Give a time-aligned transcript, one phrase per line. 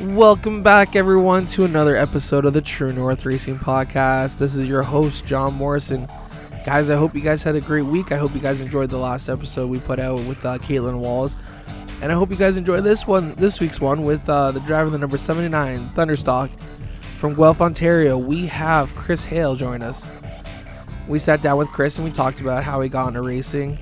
[0.00, 4.38] Welcome back, everyone, to another episode of the True North Racing Podcast.
[4.38, 6.06] This is your host, John Morrison.
[6.64, 8.12] Guys, I hope you guys had a great week.
[8.12, 11.36] I hope you guys enjoyed the last episode we put out with uh, Caitlin Walls.
[12.00, 14.86] And I hope you guys enjoy this one, this week's one, with uh, the driver,
[14.86, 16.50] of the number 79, Thunderstock.
[17.16, 20.06] From Guelph, Ontario, we have Chris Hale join us.
[21.08, 23.76] We sat down with Chris and we talked about how he got into racing,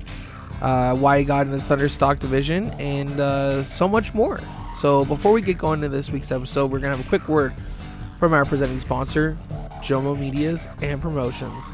[0.63, 4.39] uh, why he got into the Thunderstock division, and uh, so much more.
[4.77, 7.51] So before we get going to this week's episode, we're gonna have a quick word
[8.19, 9.35] from our presenting sponsor,
[9.81, 11.73] Jomo Medias and Promotions.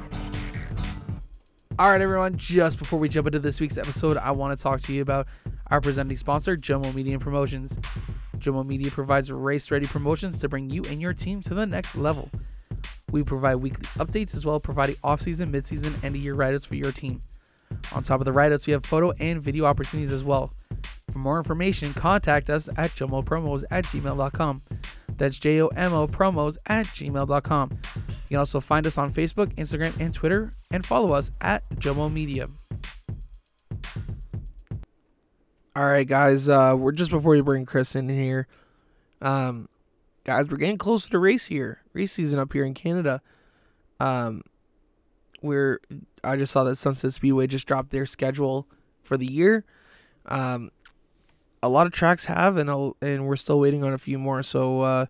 [1.78, 2.38] All right, everyone.
[2.38, 5.28] Just before we jump into this week's episode, I want to talk to you about
[5.70, 7.76] our presenting sponsor, Jomo Media and Promotions.
[8.38, 12.30] Jomo Media provides race-ready promotions to bring you and your team to the next level.
[13.12, 17.20] We provide weekly updates as well providing off-season, mid-season, and year write-ups for your team.
[17.94, 20.54] On top of the write-ups, we have photo and video opportunities as well.
[21.14, 24.62] For more information, contact us at jomopromos at gmail.com.
[25.18, 27.70] That's J-O-M-O promos at gmail.com.
[27.96, 32.12] You can also find us on Facebook, Instagram, and Twitter, and follow us at Jomo
[32.12, 32.48] Media.
[35.76, 36.50] All right, guys.
[36.50, 38.48] Uh, we're just before we bring Chris in here.
[39.22, 39.70] Um,
[40.24, 43.22] guys, we're getting close to race here, race season up here in Canada.
[44.00, 44.42] Um,
[45.44, 45.80] we're
[46.24, 48.68] I just saw that Sunset Speedway just dropped their schedule
[49.04, 49.64] for the year.
[50.26, 50.72] Um,
[51.64, 54.44] a lot of tracks have, and and we're still waiting on a few more.
[54.44, 55.06] So, uh,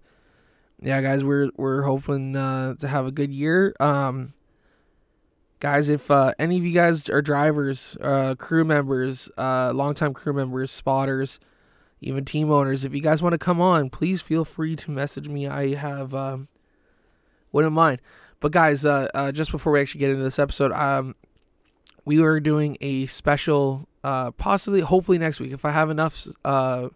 [0.81, 3.75] yeah, guys, we're we're hoping uh, to have a good year.
[3.79, 4.31] Um,
[5.59, 10.33] guys, if uh, any of you guys are drivers, uh, crew members, uh, longtime crew
[10.33, 11.39] members, spotters,
[11.99, 15.27] even team owners, if you guys want to come on, please feel free to message
[15.27, 15.47] me.
[15.47, 16.47] I have um,
[17.51, 18.01] wouldn't mind.
[18.41, 21.15] But guys, uh, uh, just before we actually get into this episode, um,
[22.03, 26.89] we are doing a special, uh, possibly, hopefully next week, if I have enough uh,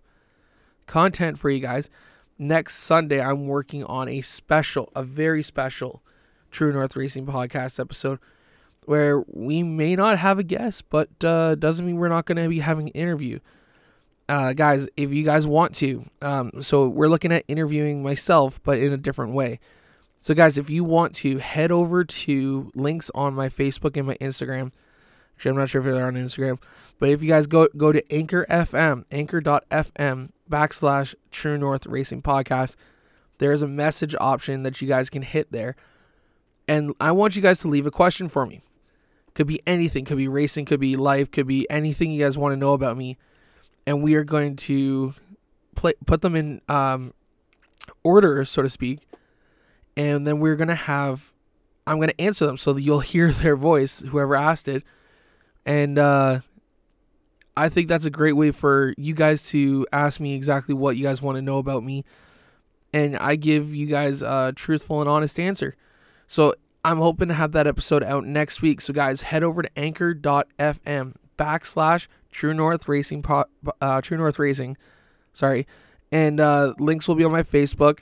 [0.85, 1.89] content for you guys.
[2.39, 6.03] Next Sunday, I'm working on a special, a very special
[6.51, 8.19] True North Racing podcast episode
[8.85, 12.47] where we may not have a guest, but uh, doesn't mean we're not going to
[12.47, 13.39] be having an interview.
[14.29, 18.77] Uh, guys, if you guys want to, um, so we're looking at interviewing myself, but
[18.77, 19.59] in a different way.
[20.19, 24.15] So, guys, if you want to head over to links on my Facebook and my
[24.15, 24.71] Instagram,
[25.37, 26.61] actually, I'm not sure if they're on Instagram,
[26.99, 32.75] but if you guys go go to Anchor FM, anchor.fm backslash True North Racing Podcast,
[33.37, 35.75] there's a message option that you guys can hit there.
[36.67, 38.61] And I want you guys to leave a question for me.
[39.35, 42.53] Could be anything, could be racing, could be life, could be anything you guys want
[42.53, 43.17] to know about me.
[43.85, 45.13] And we are going to
[45.75, 47.13] play, put them in um,
[48.03, 49.07] order, so to speak
[49.97, 51.33] and then we're gonna have
[51.85, 54.83] I'm gonna answer them so that you'll hear their voice, whoever asked it,
[55.67, 56.39] and uh,
[57.57, 61.03] I think that's a great way for you guys to ask me exactly what you
[61.03, 62.05] guys want to know about me,
[62.93, 65.75] and I give you guys a truthful and honest answer.
[66.25, 68.79] So I'm hoping to have that episode out next week.
[68.79, 73.25] So guys, head over to anchor.fm backslash True North Racing,
[73.81, 74.77] uh, True North Racing,
[75.33, 75.67] sorry,
[76.11, 77.99] and uh, links will be on my Facebook.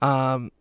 [0.00, 0.52] Um,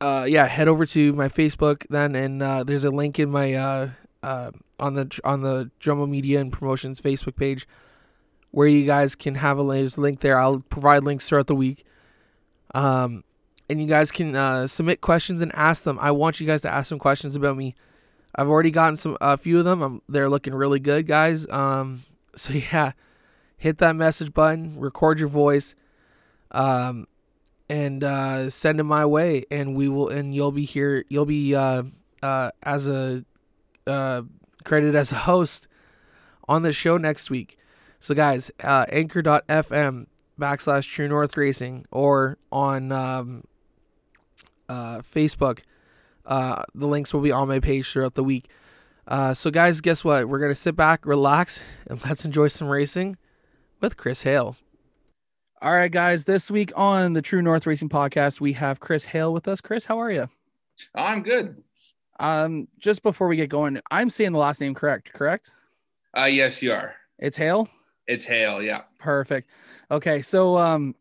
[0.00, 3.52] uh, yeah, head over to my Facebook then, and uh, there's a link in my
[3.52, 3.90] uh,
[4.22, 7.66] uh, on the on the Jomo Media and Promotions Facebook page
[8.50, 10.38] where you guys can have a link there.
[10.38, 11.84] I'll provide links throughout the week,
[12.74, 13.22] um,
[13.68, 15.98] and you guys can uh, submit questions and ask them.
[16.00, 17.74] I want you guys to ask some questions about me.
[18.34, 19.82] I've already gotten some a few of them.
[19.82, 21.48] I'm, they're looking really good, guys.
[21.48, 22.02] Um,
[22.34, 22.92] so yeah,
[23.56, 25.74] hit that message button, record your voice.
[26.52, 27.06] Um,
[27.68, 31.04] and uh, send them my way, and we will, and you'll be here.
[31.08, 31.84] You'll be uh,
[32.20, 33.24] uh, as a
[33.90, 34.22] uh,
[34.64, 35.68] credited as a host
[36.48, 37.58] on the show next week.
[37.98, 40.06] So, guys, uh, anchor.fm
[40.40, 43.44] backslash True North Racing or on um,
[44.68, 45.60] uh, Facebook.
[46.24, 48.48] Uh, the links will be on my page throughout the week.
[49.06, 50.28] Uh, so, guys, guess what?
[50.28, 53.16] We're going to sit back, relax, and let's enjoy some racing
[53.80, 54.56] with Chris Hale.
[55.62, 56.24] All right, guys.
[56.24, 59.60] This week on the True North Racing Podcast, we have Chris Hale with us.
[59.60, 60.30] Chris, how are you?
[60.94, 61.62] I'm good.
[62.20, 65.52] Um, just before we get going, I'm saying the last name correct, correct?
[66.16, 66.94] Uh yes, you are.
[67.18, 67.68] It's Hale?
[68.06, 68.82] It's Hale, yeah.
[68.98, 69.50] Perfect.
[69.90, 70.94] Okay, so um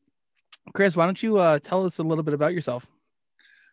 [0.74, 2.88] Chris, why don't you uh tell us a little bit about yourself?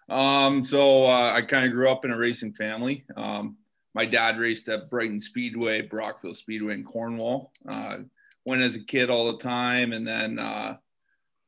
[0.09, 3.05] Um, so uh, I kind of grew up in a racing family.
[3.17, 3.57] Um,
[3.95, 7.53] my dad raced at Brighton Speedway, Brockville Speedway in Cornwall.
[7.69, 7.99] Uh,
[8.45, 10.77] went as a kid all the time, and then uh,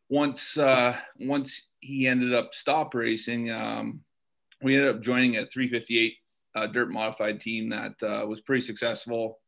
[0.09, 4.01] once uh, once he ended up stop racing, um,
[4.63, 6.15] we ended up joining a 358
[6.55, 9.39] uh, dirt modified team that uh, was pretty successful.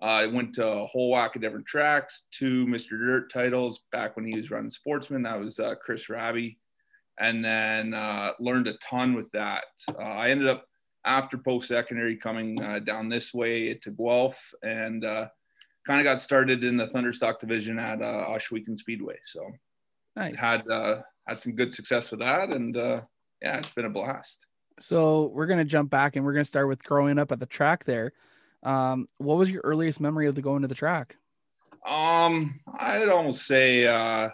[0.00, 2.90] I went to a whole whack of different tracks, two Mr.
[2.90, 5.22] Dirt titles back when he was running Sportsman.
[5.22, 6.58] That was uh, Chris Raby.
[7.18, 9.64] And then uh, learned a ton with that.
[9.88, 10.64] Uh, I ended up
[11.04, 15.28] after post secondary coming uh, down this way to Guelph and uh,
[15.86, 18.38] kind of got started in the Thunderstock division at uh,
[18.76, 19.18] Speedway.
[19.24, 19.50] So
[20.16, 20.38] Nice.
[20.38, 23.02] had uh, had some good success with that, and uh,
[23.42, 24.46] yeah, it's been a blast.
[24.80, 27.84] So we're gonna jump back and we're gonna start with growing up at the track
[27.84, 28.12] there.
[28.62, 31.16] Um, what was your earliest memory of the going to the track?
[31.86, 34.32] Um, I'd almost say uh, I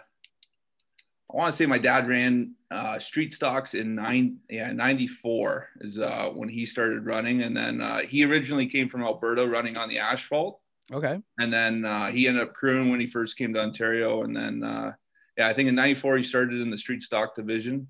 [1.35, 5.99] want to say my dad ran uh, street stocks in nine yeah ninety four is
[5.99, 9.87] uh, when he started running, and then uh, he originally came from Alberta running on
[9.89, 10.59] the asphalt,
[10.91, 11.21] Okay.
[11.39, 14.63] and then uh, he ended up crewing when he first came to Ontario, and then
[14.63, 14.93] uh,
[15.37, 17.87] yeah, I think in '94 he started in the street stock division,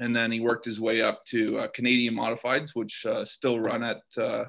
[0.00, 3.82] and then he worked his way up to uh, Canadian Modifieds, which uh, still run
[3.82, 4.44] at uh,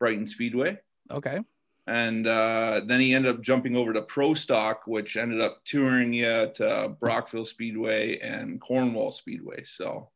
[0.00, 0.78] Brighton Speedway,
[1.10, 1.40] Okay.
[1.86, 6.12] and uh, then he ended up jumping over to Pro Stock, which ended up touring
[6.12, 9.64] you to Brockville Speedway and Cornwall Speedway.
[9.64, 10.10] So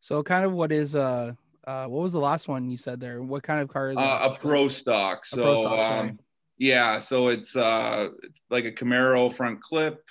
[0.00, 1.32] So kind of what is uh
[1.66, 3.22] uh what was the last one you said there?
[3.22, 4.02] What kind of car is it?
[4.02, 5.26] uh, a Pro Stock.
[5.26, 6.18] So Pro Stock, um,
[6.58, 8.08] yeah, so it's uh,
[8.50, 10.02] like a Camaro front clip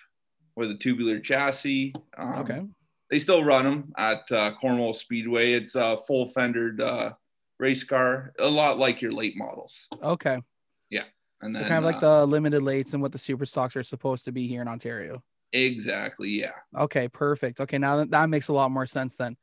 [0.55, 1.93] with a tubular chassis.
[2.17, 2.61] Um, okay.
[3.09, 5.53] They still run them at uh, Cornwall Speedway.
[5.53, 7.13] It's a full fendered uh,
[7.59, 9.87] race car, a lot like your late models.
[10.01, 10.41] Okay.
[10.89, 11.03] Yeah.
[11.41, 13.75] And So then, kind of like uh, the limited lates and what the super stocks
[13.75, 15.23] are supposed to be here in Ontario.
[15.53, 17.59] exactly, yeah, Okay, perfect.
[17.61, 19.35] Okay, now that, that makes a lot more sense then.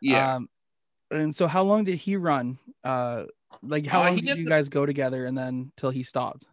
[0.00, 0.34] yeah.
[0.36, 0.48] Um,
[1.10, 2.58] and so how long did he run?
[2.84, 3.24] Uh,
[3.62, 6.46] like how Uh, long did you guys go together and then till he stopped?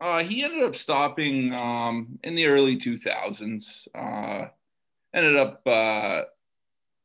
[0.00, 3.88] Uh, he ended up stopping um, in the early 2000s.
[3.94, 4.48] Uh,
[5.16, 6.22] ended up, uh,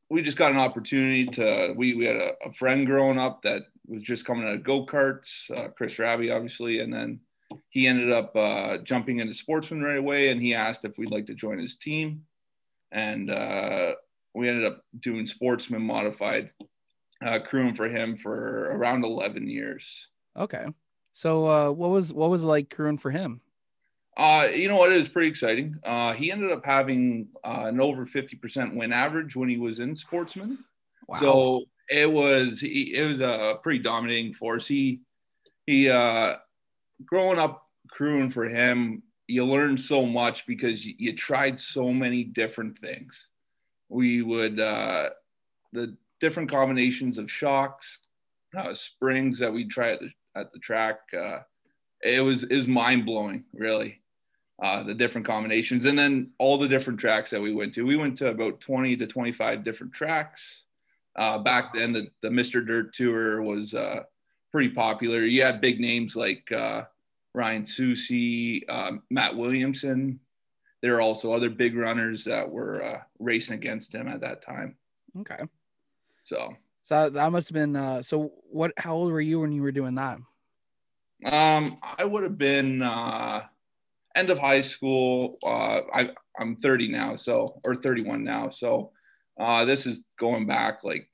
[0.10, 3.64] we just got an opportunity to, we, we had a, a friend growing up that
[3.88, 6.82] was just coming out of go karts, uh, Chris Raby, obviously.
[6.82, 7.20] And then
[7.70, 11.26] he ended up uh, jumping into sportsman right away and he asked if we'd like
[11.28, 12.24] to join his team.
[12.92, 13.94] And uh,
[14.34, 16.52] we ended up doing sportsman modified,
[17.26, 20.08] uh, crewing for him for around 11 years.
[20.38, 20.66] Okay.
[21.14, 23.42] So uh, what was what was like crewing for him?
[24.18, 24.92] Uh, you know what?
[24.92, 25.76] It was pretty exciting.
[25.84, 29.96] Uh, he ended up having uh, an over 50% win average when he was in
[29.96, 30.60] sportsman.
[31.08, 31.18] Wow.
[31.18, 34.68] So it was, he, it was a pretty dominating force.
[34.68, 35.02] He,
[35.66, 36.36] he, uh,
[37.06, 42.24] growing up crewing for him, you learned so much because you, you tried so many
[42.24, 43.28] different things.
[43.90, 45.10] We would, uh,
[45.72, 48.00] the different combinations of shocks,
[48.58, 51.40] uh, springs that we try at the, at the track, uh,
[52.04, 54.01] it was is mind blowing, really.
[54.62, 57.84] Uh, the different combinations, and then all the different tracks that we went to.
[57.84, 60.64] We went to about twenty to twenty five different tracks.
[61.16, 62.66] Uh, back then, the the Mr.
[62.66, 64.04] Dirt Tour was uh,
[64.52, 65.26] pretty popular.
[65.26, 66.84] You had big names like uh,
[67.34, 70.20] Ryan Susie, uh, Matt Williamson.
[70.84, 74.78] There are also other big runners that were uh, racing against him at that time.
[75.22, 75.44] okay.
[76.24, 79.64] So So that must have been uh so what how old were you when you
[79.64, 80.20] were doing that?
[81.26, 83.44] Um, I would have been uh,
[84.16, 85.38] end of high school.
[85.46, 88.50] Uh, I I'm 30 now, so or 31 now.
[88.50, 88.92] So
[89.40, 91.10] uh, this is going back like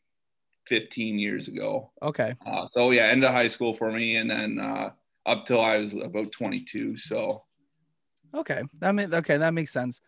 [0.67, 1.91] 15 years ago.
[2.01, 2.35] Okay.
[2.45, 4.91] Uh, so yeah, end of high school for me, and then uh,
[5.25, 6.97] up till I was about 22.
[6.97, 7.43] So
[8.33, 8.61] Okay.
[8.79, 10.01] That made okay, that makes sense.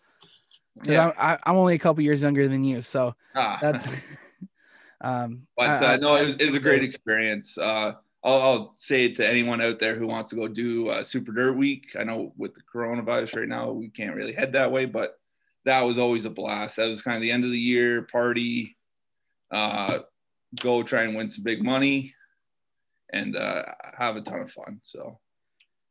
[0.84, 3.58] Yeah, I'm I, I'm only a couple years younger than you, so Ah.
[3.62, 3.88] that's
[5.02, 7.58] um but I- uh, no, it was, it was a great experience.
[7.58, 11.04] Uh, I'll, I'll say it to anyone out there who wants to go do uh,
[11.04, 11.96] Super Dirt Week.
[11.98, 15.20] I know with the coronavirus right now, we can't really head that way, but
[15.66, 16.78] that was always a blast.
[16.78, 18.76] That was kind of the end of the year party.
[19.52, 20.00] Uh,
[20.60, 22.14] go try and win some big money
[23.14, 23.64] and uh,
[23.98, 24.80] have a ton of fun.
[24.84, 25.20] So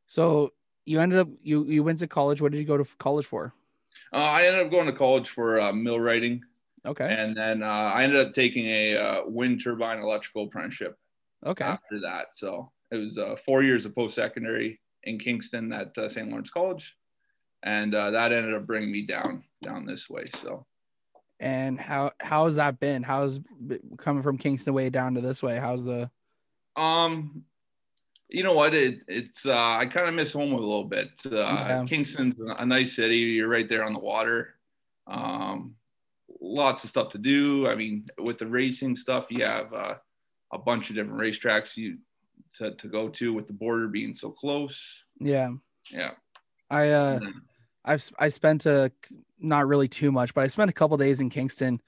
[0.06, 0.52] So
[0.85, 2.40] you ended up you you went to college.
[2.40, 3.52] What did you go to college for?
[4.12, 6.40] uh, I ended up going to college for uh, millwrighting,
[6.87, 7.12] Okay.
[7.18, 10.97] and then uh, I ended up taking a uh, wind turbine electrical apprenticeship.
[11.47, 11.64] Okay.
[11.64, 12.28] after that.
[12.35, 16.28] So it was uh, four years of post secondary in Kingston at uh, St.
[16.28, 16.95] Lawrence College,
[17.62, 20.25] and uh, that ended up bringing me down down this way.
[20.35, 20.66] So
[21.40, 23.02] And how how has that been?
[23.02, 23.40] How's
[23.99, 25.57] coming from Kingston way down to this way?
[25.57, 26.11] How's the
[26.76, 27.45] um,
[28.28, 28.75] you know what?
[28.75, 31.11] It, it's uh, I kind of miss home a little bit.
[31.26, 31.85] Uh, Yeah.
[31.87, 33.18] Kingston's a nice city.
[33.18, 34.54] You're right there on the water.
[35.07, 35.75] Um,
[36.40, 37.68] lots of stuff to do.
[37.68, 39.95] I mean, with the racing stuff, you have uh,
[40.52, 41.99] a bunch of different racetracks you
[42.57, 45.02] to, to go to with the border being so close.
[45.21, 45.50] yeah?
[45.90, 46.12] Yeah.
[46.71, 47.21] I uh
[47.85, 48.93] I've I spent a
[49.38, 51.81] not really too much, but I spent a couple days in Kingston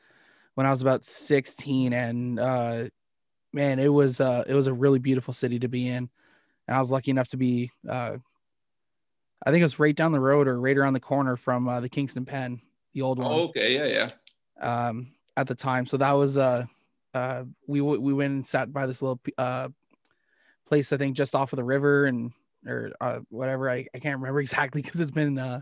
[0.54, 2.84] when I was about 16 and uh
[3.52, 6.08] man, it was uh it was a really beautiful city to be in.
[6.66, 7.70] and I was lucky enough to be.
[7.88, 8.18] Uh,
[9.44, 11.80] I think it was right down the road or right around the corner from uh,
[11.80, 12.60] the Kingston Pen,
[12.94, 13.32] the old one.
[13.32, 14.10] Oh, okay, yeah,
[14.60, 14.88] yeah.
[14.88, 16.66] Um, at the time, so that was uh,
[17.14, 19.68] uh, we we went and sat by this little uh
[20.66, 22.32] place I think just off of the river and
[22.66, 23.70] or uh, whatever.
[23.70, 25.60] I, I can't remember exactly because it's been uh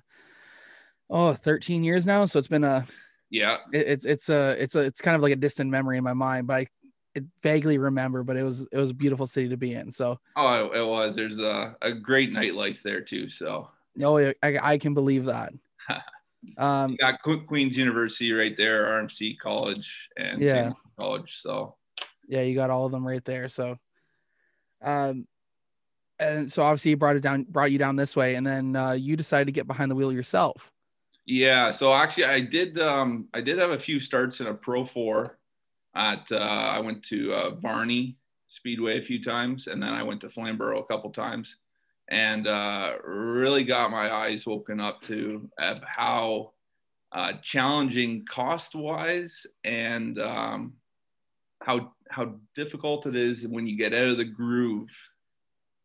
[1.11, 2.25] oh 13 years now.
[2.27, 2.85] So it's been a
[3.31, 3.59] yeah.
[3.73, 6.15] it, it's it's a it's a it's kind of like a distant memory in my
[6.15, 6.67] mind but I
[7.15, 9.91] it vaguely remember but it was it was a beautiful city to be in.
[9.91, 11.15] So oh it was.
[11.15, 13.29] There's a, a great nightlife there too.
[13.29, 13.71] So
[14.03, 15.53] oh I, I can believe that
[16.57, 20.73] um you got Queen's University right there RMC College and yeah.
[21.01, 21.77] College so.
[22.29, 23.77] Yeah you got all of them right there so
[24.83, 25.27] um
[26.21, 28.93] and so obviously you brought it down brought you down this way and then uh,
[28.93, 30.71] you decided to get behind the wheel yourself.
[31.27, 34.85] Yeah so actually i did um, i did have a few starts in a pro
[34.85, 35.39] four
[35.95, 38.17] at uh, i went to uh, varney
[38.47, 41.57] speedway a few times and then i went to flamborough a couple times
[42.11, 45.49] and uh, really got my eyes woken up to
[45.85, 46.53] how
[47.13, 50.75] uh, challenging cost wise and um,
[51.63, 54.89] how how difficult it is when you get out of the groove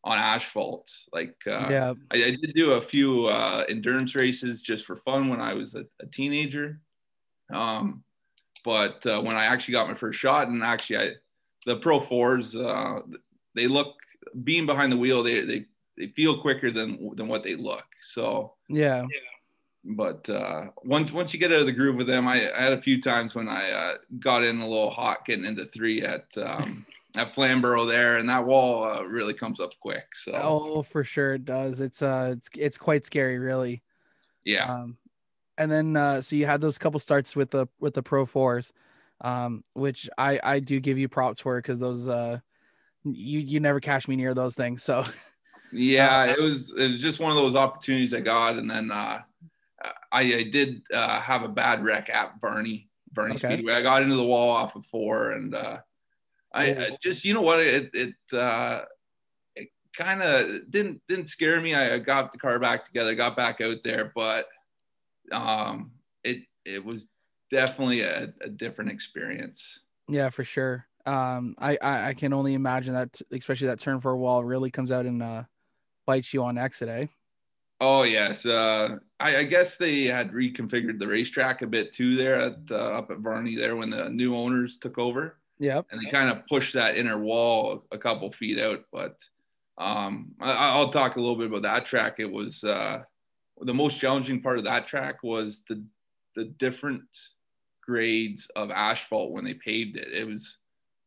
[0.03, 0.89] on asphalt.
[1.11, 5.29] Like, uh, yeah, I, I, did do a few uh, endurance races just for fun
[5.29, 6.81] when I was a, a teenager.
[7.53, 8.03] Um,
[8.65, 11.09] but uh, when I actually got my first shot, and actually, I,
[11.65, 12.99] the Pro Fours, uh,
[13.55, 13.95] they look
[14.43, 15.65] being behind the wheel, they they
[15.97, 17.85] they feel quicker than than what they look.
[18.01, 19.05] So yeah.
[19.85, 22.73] But uh, once once you get out of the groove with them, I, I had
[22.73, 26.25] a few times when I uh, got in a little hot getting into three at
[26.37, 26.85] um,
[27.17, 30.15] at Flamborough there, and that wall uh, really comes up quick.
[30.15, 31.81] So oh, for sure it does.
[31.81, 33.83] It's uh, it's it's quite scary, really.
[34.45, 34.73] Yeah.
[34.73, 34.97] Um,
[35.57, 38.71] and then uh, so you had those couple starts with the with the Pro Fours,
[39.19, 42.39] um, which I I do give you props for because those uh,
[43.03, 44.81] you you never catch me near those things.
[44.81, 45.03] So
[45.73, 48.91] yeah, uh, it was it was just one of those opportunities I got, and then
[48.91, 49.21] uh,
[50.11, 53.53] I, I did uh, have a bad wreck at Varney Varney okay.
[53.53, 53.73] Speedway.
[53.73, 55.79] I got into the wall off of four, and uh,
[56.53, 58.81] I, I just you know what it it uh,
[59.55, 61.73] it kind of didn't didn't scare me.
[61.73, 64.47] I, got the car back together, got back out there, but
[65.31, 65.91] um,
[66.23, 67.07] it it was
[67.49, 69.79] definitely a, a different experience.
[70.07, 70.85] Yeah, for sure.
[71.05, 74.71] Um, I, I, I can only imagine that, especially that turn for a wall, really
[74.71, 75.43] comes out in uh,
[76.05, 76.89] bites you on exit.
[76.89, 77.07] Eh?
[77.81, 82.39] Oh yes, uh, I, I, guess they had reconfigured the racetrack a bit too there
[82.39, 85.37] at uh, up at Varney there when the new owners took over.
[85.59, 85.87] Yep.
[85.91, 88.85] And they kind of pushed that inner wall a couple feet out.
[88.91, 89.17] But
[89.77, 92.15] um, I, will talk a little bit about that track.
[92.19, 93.03] It was uh,
[93.61, 95.83] the most challenging part of that track was the
[96.35, 97.03] the different
[97.81, 100.07] grades of asphalt when they paved it.
[100.13, 100.57] It was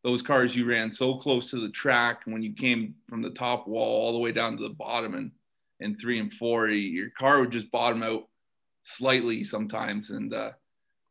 [0.07, 3.67] those cars you ran so close to the track when you came from the top
[3.67, 5.33] wall all the way down to the bottom and
[5.81, 8.29] in three and four, your car would just bottom out
[8.85, 10.53] slightly sometimes, and uh,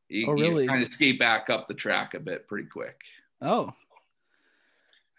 [0.07, 0.63] you, oh, really?
[0.63, 2.97] you kind of skate back up the track a bit pretty quick.
[3.41, 3.73] Oh,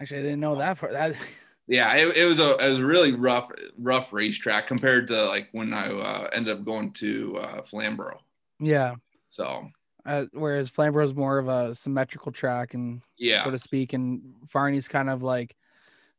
[0.01, 0.93] actually, I didn't know that part.
[0.93, 1.15] That
[1.69, 5.49] yeah, it, it was a it was a really rough rough racetrack compared to like
[5.53, 8.23] when I uh, ended up going to uh, Flamborough.
[8.59, 8.97] Yeah.
[9.29, 9.71] So.
[10.07, 14.23] Uh, whereas Flamborough is more of a symmetrical track and yeah, so to speak, and
[14.53, 15.57] Varney's kind of like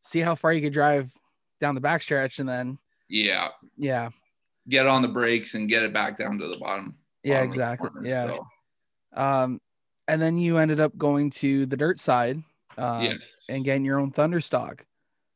[0.02, 1.14] see how far you could drive
[1.60, 2.78] down the backstretch and then
[3.10, 3.50] yeah.
[3.78, 4.10] Yeah.
[4.68, 7.90] Get on the brakes and get it back down to the bottom yeah exactly.
[7.90, 8.28] corner, yeah.
[9.16, 9.22] so.
[9.22, 9.62] um
[10.08, 12.42] and then you ended up going to the dirt side
[12.78, 13.24] uh, yes.
[13.50, 14.86] and getting your own thunderstock.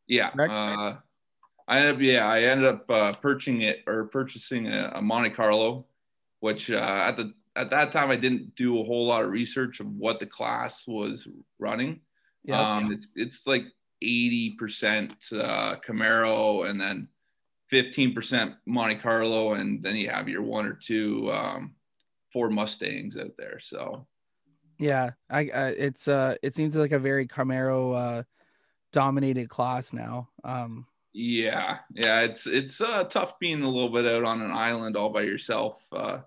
[0.08, 0.96] Yeah uh,
[1.68, 5.30] i ended up yeah i ended up uh, purchasing it or purchasing a, a monte
[5.30, 5.86] carlo
[6.42, 9.80] which uh, at the at that time i didn't do a whole lot of research
[9.80, 11.28] of what the class was
[11.60, 12.00] running
[12.44, 13.66] yeah, um it's it's like
[14.04, 17.08] 80% uh, camaro and then
[17.72, 21.74] 15% Monte Carlo, and then you have your one or two um,
[22.32, 23.60] Ford Mustangs out there.
[23.60, 24.06] So,
[24.78, 28.24] yeah, I, I it's uh it seems like a very Camaro uh,
[28.92, 30.28] dominated class now.
[30.44, 34.98] Um, yeah, yeah, it's it's uh, tough being a little bit out on an island
[34.98, 35.86] all by yourself.
[35.92, 36.20] Uh,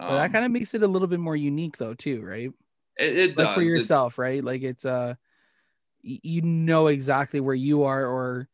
[0.00, 2.50] but that um, kind of makes it a little bit more unique, though, too, right?
[2.98, 3.54] It, it like does.
[3.54, 4.44] for yourself, it, right?
[4.44, 5.14] Like it's uh,
[6.02, 8.48] you know exactly where you are or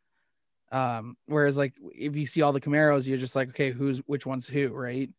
[0.72, 4.26] um, whereas like if you see all the Camaros, you're just like, okay, who's which
[4.26, 5.10] one's who, right?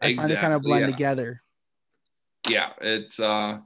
[0.00, 0.86] I exactly, find it kind of blend yeah.
[0.86, 1.42] together.
[2.48, 3.58] Yeah, it's uh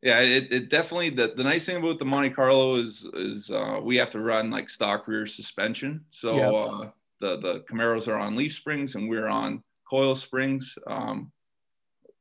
[0.00, 3.80] yeah, it, it definitely the, the nice thing about the Monte Carlo is is uh
[3.82, 6.04] we have to run like stock rear suspension.
[6.10, 6.54] So yep.
[6.54, 6.90] uh
[7.20, 10.78] the the Camaros are on leaf springs and we're on coil springs.
[10.86, 11.31] Um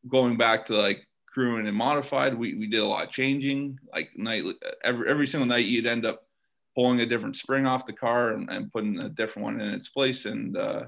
[0.07, 3.79] going back to like crewing and modified, we, we did a lot of changing.
[3.93, 4.43] Like night
[4.83, 6.23] every every single night you'd end up
[6.75, 9.89] pulling a different spring off the car and, and putting a different one in its
[9.89, 10.25] place.
[10.25, 10.85] And uh,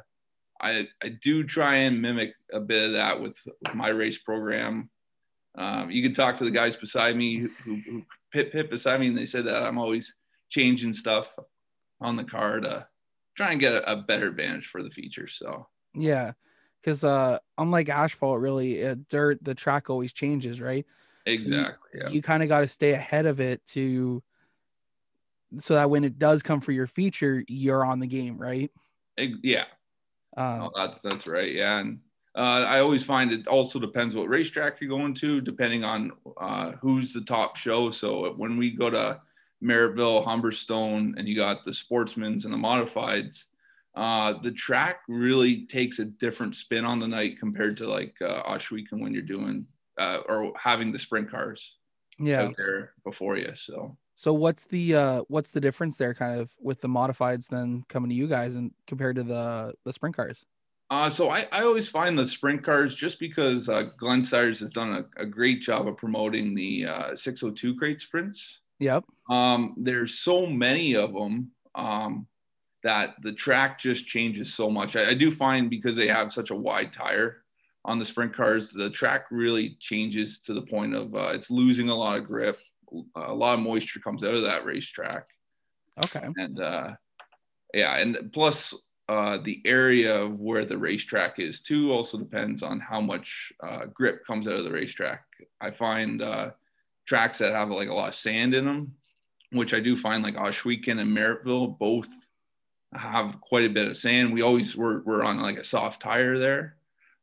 [0.61, 4.89] I, I do try and mimic a bit of that with, with my race program.
[5.55, 8.99] Um, you can talk to the guys beside me who, who, who pit pit beside
[8.99, 10.15] me, and they said that I'm always
[10.49, 11.35] changing stuff
[12.01, 12.87] on the car to
[13.35, 15.27] try and get a, a better advantage for the feature.
[15.27, 16.31] So Yeah,
[16.83, 20.85] because uh, unlike asphalt, really, uh, dirt the track always changes, right?
[21.25, 22.09] exactly, yeah.
[22.09, 24.21] You kind of got to stay ahead of it to,
[25.59, 28.69] so that when it does come for your feature, you're on the game, right?
[29.17, 29.65] Yeah,
[30.35, 31.53] Um, Oh, that's that's right.
[31.53, 31.99] Yeah, and
[32.35, 36.71] uh, I always find it also depends what racetrack you're going to, depending on uh,
[36.81, 37.91] who's the top show.
[37.91, 39.21] So when we go to
[39.63, 43.45] Merrittville, Humberstone, and you got the sportsmen's and the modifieds,
[43.95, 48.41] uh, the track really takes a different spin on the night compared to like uh,
[48.43, 49.65] Ohsweken when you're doing
[49.97, 51.75] uh, or having the sprint cars
[52.19, 52.41] yeah.
[52.41, 53.51] out there before you.
[53.55, 57.83] So So what's the uh, what's the difference there, kind of, with the modifieds then
[57.89, 60.45] coming to you guys and compared to the the sprint cars?
[60.89, 64.69] Uh, so I, I always find the sprint cars just because uh, Glenn Styres has
[64.69, 68.59] done a, a great job of promoting the uh, 602 crate sprints.
[68.79, 69.05] Yep.
[69.29, 72.27] Um, there's so many of them um,
[72.83, 74.95] that the track just changes so much.
[74.95, 77.43] I, I do find because they have such a wide tire
[77.85, 81.89] on the sprint cars, the track really changes to the point of uh, it's losing
[81.89, 82.59] a lot of grip.
[83.15, 85.27] A lot of moisture comes out of that racetrack
[86.03, 86.27] Okay.
[86.37, 86.91] and uh,
[87.73, 88.73] yeah, and plus
[89.09, 93.85] uh, the area of where the racetrack is too also depends on how much uh,
[93.85, 95.23] grip comes out of the racetrack.
[95.61, 96.51] I find uh,
[97.05, 98.93] tracks that have like a lot of sand in them,
[99.51, 102.07] which I do find like Ohsweken and Merrittville both
[102.95, 104.33] have quite a bit of sand.
[104.33, 106.77] We always were, we're on like a soft tire there.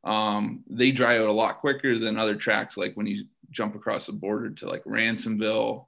[0.05, 4.07] Um, they dry out a lot quicker than other tracks, like when you jump across
[4.07, 5.87] the border to like Ransomville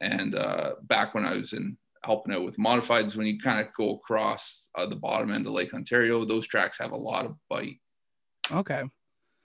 [0.00, 3.72] and uh, back when I was in helping out with modifieds, when you kind of
[3.74, 7.36] go across uh, the bottom end of Lake Ontario, those tracks have a lot of
[7.48, 7.80] bite.
[8.50, 8.84] Okay.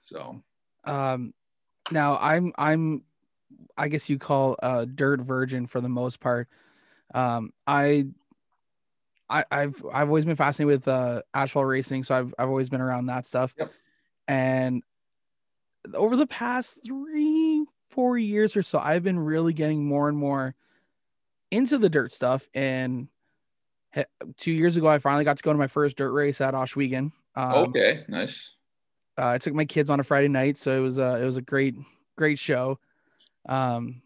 [0.02, 0.42] So
[0.86, 1.34] Um,
[1.92, 3.04] now I'm I'm,
[3.78, 6.48] I guess you call a dirt virgin for the most part.
[7.14, 8.08] Um, I,
[9.30, 12.82] I I've I've always been fascinated with uh asphalt racing, so I've I've always been
[12.82, 13.54] around that stuff.
[13.58, 13.72] Yep.
[14.28, 14.84] And
[15.94, 20.56] over the past three four years or so, I've been really getting more and more
[21.52, 22.48] into the dirt stuff.
[22.54, 23.08] And
[24.38, 27.12] two years ago, I finally got to go to my first dirt race at Ohsweken.
[27.36, 28.56] Um, okay, nice.
[29.18, 31.38] uh, I took my kids on a Friday night, so it was a it was
[31.38, 31.76] a great
[32.18, 32.80] great show.
[33.48, 34.02] Um,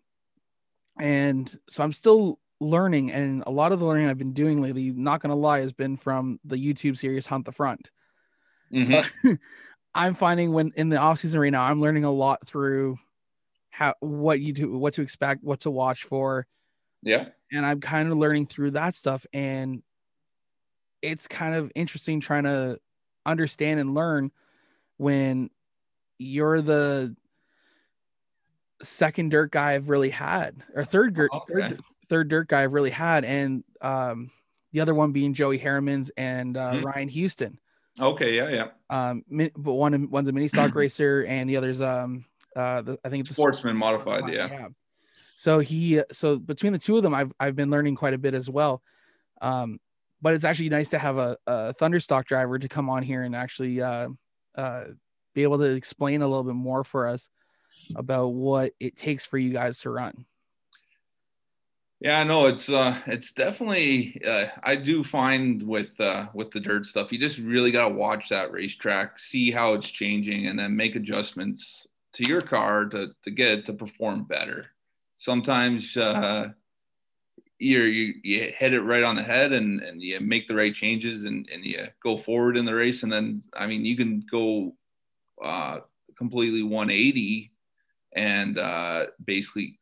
[0.99, 4.91] and so I'm still learning, and a lot of the learning I've been doing lately,
[4.91, 7.91] not gonna lie, has been from the YouTube series Hunt the Front.
[8.71, 8.99] Mhm.
[9.23, 9.37] So
[9.95, 12.97] I'm finding when in the off season right now, I'm learning a lot through
[13.71, 16.47] how what you do, what to expect, what to watch for,
[17.01, 19.25] yeah, and I'm kind of learning through that stuff.
[19.33, 19.83] And
[21.01, 22.79] it's kind of interesting trying to
[23.25, 24.31] understand and learn
[24.97, 25.49] when
[26.19, 27.15] you're the
[28.81, 31.39] second dirt guy I've really had, or third dirt, Okay.
[31.47, 34.31] third, third dirt guy I've really had, and um,
[34.71, 36.83] the other one being Joey Harrimans and uh, Mhm.
[36.83, 37.59] Ryan Houston.
[37.99, 38.67] okay, yeah, yeah.
[38.89, 39.23] Um,
[39.55, 43.21] but one one's a mini stock racer, and the other's um, uh, the, I think
[43.21, 44.67] it's the Sportsman modified, yeah.
[45.35, 48.33] So he, so between the two of them, I've I've been learning quite a bit
[48.33, 48.81] as well.
[49.41, 49.79] Um,
[50.21, 53.33] but it's actually nice to have a, a Thunderstock driver to come on here and
[53.33, 54.09] actually uh,
[54.55, 54.83] uh,
[55.33, 57.29] be able to explain a little bit more for us
[57.95, 60.25] about what it takes for you guys to run.
[62.01, 66.85] Yeah, no, it's uh it's definitely uh, I do find with uh with the dirt
[66.85, 70.95] stuff, you just really gotta watch that racetrack, see how it's changing, and then make
[70.95, 74.67] adjustments to your car to to get it to perform better.
[75.17, 76.49] Sometimes uh
[77.59, 80.73] you you you hit it right on the head and and you make the right
[80.73, 84.23] changes and and you go forward in the race and then I mean you can
[84.31, 84.75] go
[85.43, 85.79] uh
[86.17, 87.51] completely 180
[88.13, 89.78] and uh basically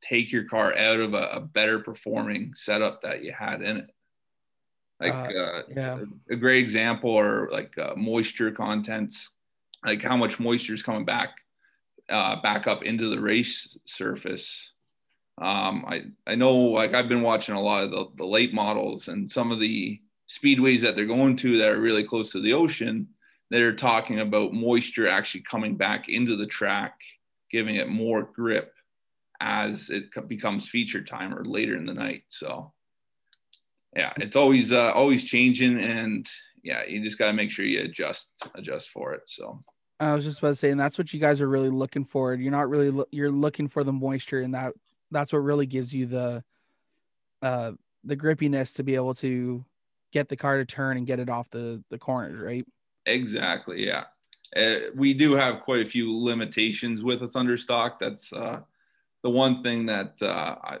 [0.00, 3.90] take your car out of a, a better performing setup that you had in it.
[5.00, 5.98] Like Uh, uh, yeah.
[6.30, 9.30] a, a great example are like uh, moisture contents,
[9.84, 11.30] like how much moisture is coming back
[12.08, 14.72] uh, back up into the race surface.
[15.40, 19.08] Um, I I know like I've been watching a lot of the, the late models
[19.08, 22.54] and some of the speedways that they're going to that are really close to the
[22.54, 23.08] ocean.
[23.50, 26.98] They're talking about moisture actually coming back into the track,
[27.50, 28.74] giving it more grip
[29.40, 32.24] as it becomes feature time or later in the night.
[32.28, 32.72] So
[33.96, 36.28] yeah, it's always uh, always changing, and
[36.62, 39.22] yeah, you just got to make sure you adjust adjust for it.
[39.26, 39.62] So
[40.00, 42.34] I was just about to say, and that's what you guys are really looking for.
[42.34, 44.74] You're not really, loo- you're looking for the moisture, and that
[45.10, 46.44] that's what really gives you the,
[47.40, 47.72] uh,
[48.04, 49.64] the grippiness to be able to
[50.12, 52.66] get the car to turn and get it off the the corners, right?
[53.06, 53.86] Exactly.
[53.86, 54.04] Yeah.
[54.56, 57.98] Uh, we do have quite a few limitations with a Thunderstock.
[57.98, 58.60] That's uh,
[59.22, 60.78] the one thing that uh, I,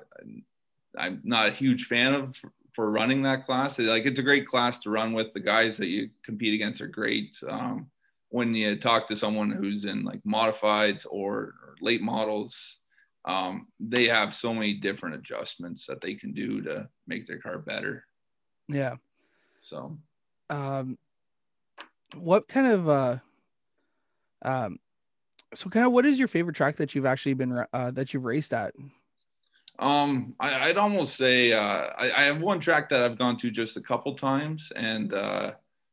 [0.96, 2.40] I'm not a huge fan of
[2.72, 3.78] for running that class.
[3.78, 5.32] Like it's a great class to run with.
[5.32, 7.36] The guys that you compete against are great.
[7.48, 7.90] Um,
[8.30, 12.78] when you talk to someone who's in like modifieds or, or late models,
[13.24, 17.58] um, they have so many different adjustments that they can do to make their car
[17.58, 18.04] better.
[18.68, 18.96] Yeah.
[19.62, 19.98] So,
[20.50, 20.98] um,
[22.14, 23.16] what kind of uh,
[24.42, 24.78] um,
[25.54, 28.24] so kind of what is your favorite track that you've actually been uh, that you've
[28.24, 28.74] raced at?
[29.78, 33.50] Um, I, would almost say uh, I, I, have one track that I've gone to
[33.50, 35.52] just a couple times, and uh,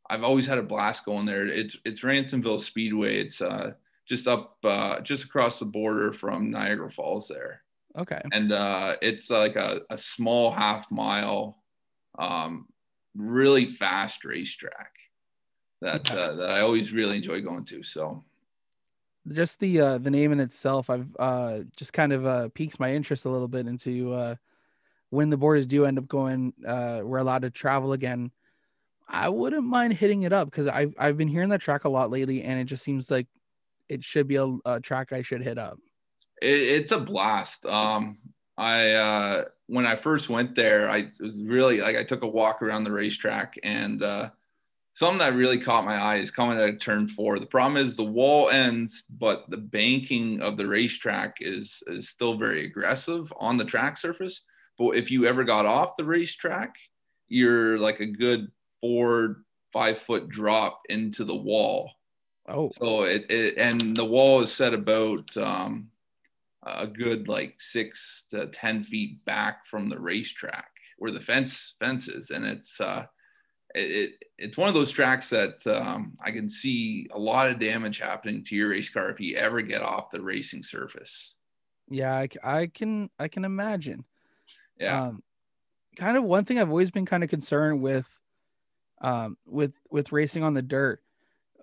[0.09, 1.45] I've always had a blast going there.
[1.45, 3.19] It's it's Ransomville Speedway.
[3.19, 3.73] It's uh,
[4.07, 7.61] just up uh, just across the border from Niagara Falls there.
[7.97, 8.21] Okay.
[8.33, 11.59] And uh, it's like a, a small half mile,
[12.19, 12.67] um,
[13.15, 14.91] really fast racetrack
[15.81, 17.83] that uh, that I always really enjoy going to.
[17.83, 18.23] So
[19.31, 22.93] just the uh, the name in itself, I've uh, just kind of uh, piques my
[22.93, 24.35] interest a little bit into uh,
[25.09, 28.31] when the borders do end up going, uh, we're allowed to travel again.
[29.07, 32.11] I wouldn't mind hitting it up because I've I've been hearing that track a lot
[32.11, 33.27] lately, and it just seems like
[33.87, 35.77] it should be a, a track I should hit up.
[36.41, 37.65] It, it's a blast.
[37.65, 38.17] Um,
[38.57, 42.61] I uh, when I first went there, I was really like I took a walk
[42.61, 44.29] around the racetrack and uh,
[44.95, 47.37] something that really caught my eye is coming at turn four.
[47.37, 52.37] The problem is the wall ends, but the banking of the racetrack is is still
[52.37, 54.41] very aggressive on the track surface.
[54.79, 56.75] But if you ever got off the racetrack,
[57.27, 61.91] you're like a good four, five foot drop into the wall.
[62.47, 65.89] Oh, so it, it and the wall is set about um,
[66.63, 72.07] a good like six to ten feet back from the racetrack where the fence fence
[72.07, 73.05] is, and it's uh,
[73.75, 77.99] it, it's one of those tracks that um, I can see a lot of damage
[77.99, 81.35] happening to your race car if you ever get off the racing surface.
[81.89, 84.05] Yeah, I, I can I can imagine.
[84.79, 85.03] Yeah.
[85.03, 85.23] Um,
[85.95, 88.07] kind of one thing I've always been kind of concerned with,
[89.01, 91.01] um, with with racing on the dirt,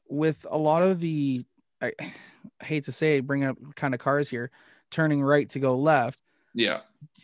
[0.09, 1.45] with a lot of the,
[1.81, 2.13] I, I
[2.65, 4.51] hate to say, it, bring up kind of cars here,
[4.91, 6.21] turning right to go left.
[6.55, 6.81] Yeah.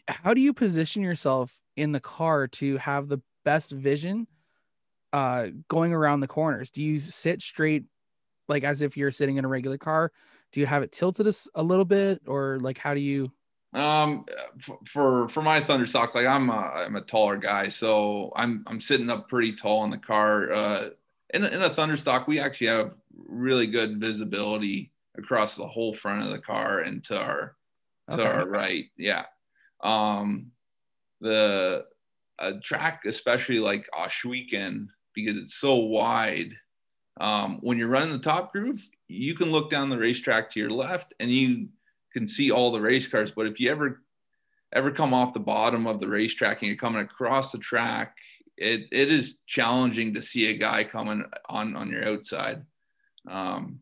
[0.09, 4.27] How do you position yourself in the car to have the best vision?
[5.18, 6.70] Uh going around the corners?
[6.70, 7.85] Do you sit straight
[8.48, 10.12] like as if you're sitting in a regular car?
[10.52, 13.33] Do you have it tilted a, a little bit or like how do you?
[13.74, 14.24] Um
[14.87, 19.11] for for my thunderstock like i'm a, i'm a taller guy so i'm i'm sitting
[19.11, 20.52] up pretty tall in the car.
[20.52, 20.88] Uh
[21.35, 26.33] in, in a thunderstock we actually have really good visibility across the whole front of
[26.33, 27.57] the car and to our
[28.11, 28.31] to okay.
[28.31, 29.26] our right yeah.
[29.83, 30.50] Um
[31.20, 31.85] the
[32.62, 34.87] track especially like Ohsweken
[35.24, 36.52] because it's so wide.
[37.20, 40.70] Um, when you're running the top groove, you can look down the racetrack to your
[40.70, 41.68] left and you
[42.12, 43.33] can see all the race cars.
[43.33, 44.02] But if you ever
[44.72, 48.14] ever come off the bottom of the racetrack and you're coming across the track,
[48.59, 52.64] it, it is challenging to see a guy coming on on your outside.
[53.28, 53.81] Um,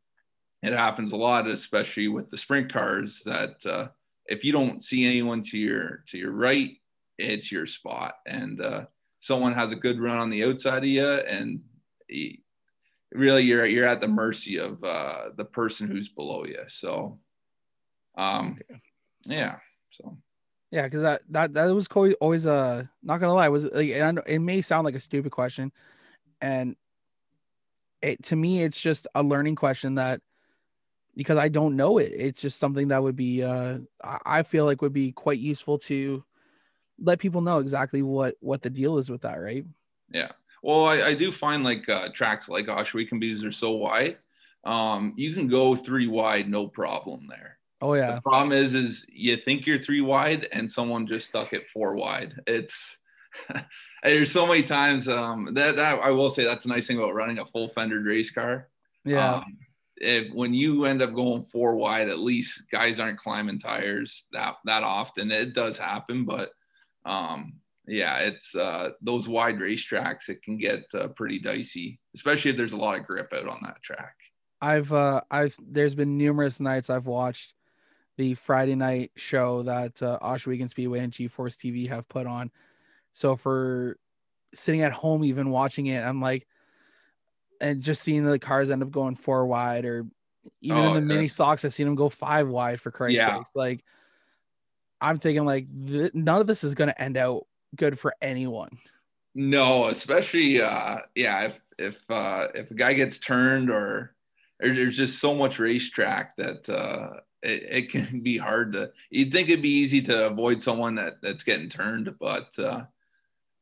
[0.62, 3.22] it happens a lot, especially with the sprint cars.
[3.24, 3.88] That uh,
[4.26, 6.76] if you don't see anyone to your to your right,
[7.18, 8.14] it's your spot.
[8.26, 8.86] And uh,
[9.20, 11.60] someone has a good run on the outside of you, and
[12.08, 12.42] he,
[13.12, 16.62] really you're you're at the mercy of uh, the person who's below you.
[16.68, 17.18] So,
[18.16, 18.58] um,
[19.24, 19.56] yeah.
[19.90, 20.18] So.
[20.70, 21.88] Yeah, because that that that was
[22.20, 25.72] always uh not gonna lie was like it may sound like a stupid question,
[26.40, 26.76] and
[28.02, 30.20] it to me it's just a learning question that
[31.16, 32.12] because I don't know it.
[32.14, 36.24] It's just something that would be uh I feel like would be quite useful to
[37.00, 39.64] let people know exactly what what the deal is with that, right?
[40.10, 40.32] Yeah.
[40.62, 44.18] Well, I, I do find like uh, tracks like because they're so wide.
[44.64, 47.58] Um, you can go three wide, no problem there.
[47.80, 48.16] Oh yeah.
[48.16, 51.94] The problem is, is you think you're three wide, and someone just stuck it four
[51.94, 52.34] wide.
[52.46, 52.98] It's
[54.02, 57.14] there's so many times um, that that I will say that's a nice thing about
[57.14, 58.68] running a full fendered race car.
[59.04, 59.34] Yeah.
[59.34, 59.58] Um,
[59.98, 64.56] if when you end up going four wide, at least guys aren't climbing tires that
[64.64, 65.30] that often.
[65.30, 66.50] It does happen, but
[67.06, 67.54] um,
[67.86, 70.28] yeah, it's uh, those wide racetracks.
[70.28, 73.60] It can get uh, pretty dicey, especially if there's a lot of grip out on
[73.62, 74.14] that track.
[74.60, 77.54] I've uh, I've there's been numerous nights I've watched
[78.16, 82.50] the Friday night show that uh, Ohsweken Speedway and G-Force TV have put on.
[83.12, 83.98] So for
[84.54, 86.46] sitting at home, even watching it, I'm like,
[87.60, 90.06] and just seeing the cars end up going four wide, or
[90.60, 91.18] even oh, in the yeah.
[91.18, 93.36] mini stocks, I've seen them go five wide for Christ's yeah.
[93.36, 93.46] sake.
[93.54, 93.84] Like
[95.00, 98.78] I'm thinking like th- none of this is going to end out good for anyone.
[99.34, 104.14] No, especially uh yeah, if if uh if a guy gets turned or,
[104.62, 109.32] or there's just so much racetrack that uh it, it can be hard to you'd
[109.32, 112.84] think it'd be easy to avoid someone that that's getting turned, but uh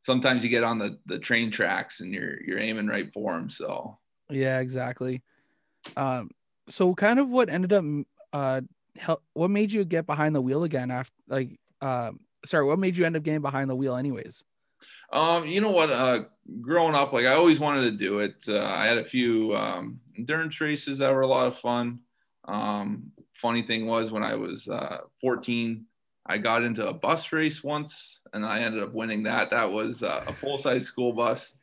[0.02, 3.50] sometimes you get on the the train tracks and you're you're aiming right for them.
[3.50, 3.98] So
[4.30, 5.22] Yeah, exactly.
[5.96, 6.30] Um,
[6.68, 7.84] so kind of what ended up
[8.32, 8.60] uh
[9.32, 13.04] what made you get behind the wheel again after like um sorry, what made you
[13.04, 14.44] end up getting behind the wheel anyways?
[15.12, 15.90] Um, you know what?
[15.90, 16.20] Uh,
[16.60, 18.44] growing up, like I always wanted to do it.
[18.48, 22.00] Uh, I had a few um, endurance races that were a lot of fun.
[22.46, 25.86] Um, funny thing was when I was uh, 14,
[26.26, 29.50] I got into a bus race once, and I ended up winning that.
[29.50, 31.54] That was uh, a full size school bus.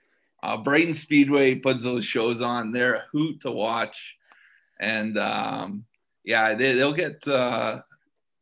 [0.43, 2.71] Uh, Brighton Speedway puts those shows on.
[2.71, 4.15] They're a hoot to watch,
[4.79, 5.85] and um,
[6.23, 7.81] yeah, they, they'll get uh,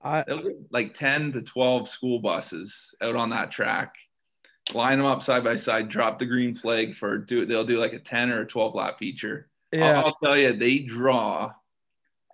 [0.01, 3.93] I they'll get like 10 to 12 school buses out on that track
[4.73, 7.93] line them up side by side drop the green flag for do they'll do like
[7.93, 9.49] a 10 or a 12 lap feature.
[9.73, 11.51] I'll- yeah, I'll, tell you they draw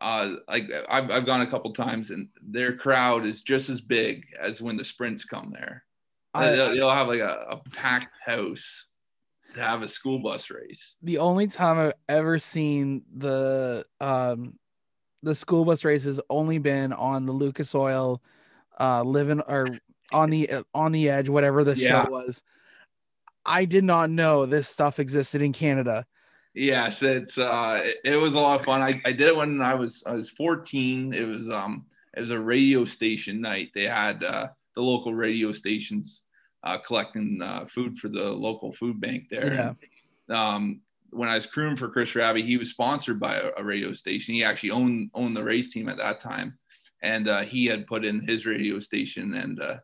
[0.01, 4.25] uh like I've, I've gone a couple times and their crowd is just as big
[4.39, 5.86] as when the sprints come there.
[6.34, 8.88] I- they'll, they'll have like a, a packed house
[9.53, 10.97] to have a school bus race.
[11.03, 14.60] The only time I've ever seen the um
[15.25, 18.21] the school bus race has only been on the Lucas Oil
[18.79, 19.79] uh living or
[20.13, 22.05] on the on the edge, whatever the Yeah.
[22.05, 22.43] show was.
[23.45, 26.05] I did not know this stuff existed in Canada.
[26.53, 28.81] Yes, it's uh it, it was a lot of fun.
[28.81, 31.13] I, I did it when I was I was 14.
[31.13, 31.85] It was um
[32.15, 33.71] it was a radio station night.
[33.73, 36.21] They had uh the local radio stations
[36.63, 39.75] uh collecting uh food for the local food bank there.
[40.29, 40.81] And, um
[41.15, 44.36] when I was crewing for Chris Raby, he was sponsored by a, a radio station.
[44.36, 46.58] He actually owned owned the race team at that time.
[47.01, 49.78] And uh, he had put in his radio station and uh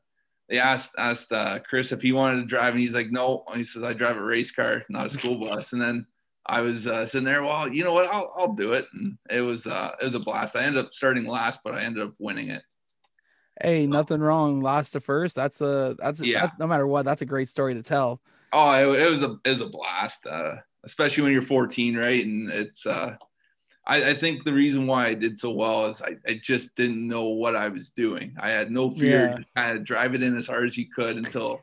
[0.49, 3.63] they asked asked uh, Chris if he wanted to drive, and he's like, "No." He
[3.63, 6.05] says, "I drive a race car, not a school bus." And then
[6.45, 7.41] I was uh, sitting there.
[7.41, 8.13] Well, you know what?
[8.13, 8.85] I'll, I'll do it.
[8.93, 10.57] And it was uh, it was a blast.
[10.57, 12.63] I ended up starting last, but I ended up winning it.
[13.61, 14.59] Hey, nothing wrong.
[14.59, 15.35] Last to first.
[15.35, 16.41] That's a that's, Yeah.
[16.41, 17.05] that's no matter what.
[17.05, 18.19] That's a great story to tell.
[18.51, 22.23] Oh, it, it was a it was a blast, uh, especially when you're 14, right?
[22.25, 23.15] And it's uh,
[23.87, 27.07] I, I think the reason why I did so well is I, I just didn't
[27.07, 28.35] know what I was doing.
[28.39, 29.29] I had no fear.
[29.29, 29.37] Yeah.
[29.55, 31.61] Kind of drive it in as hard as you could until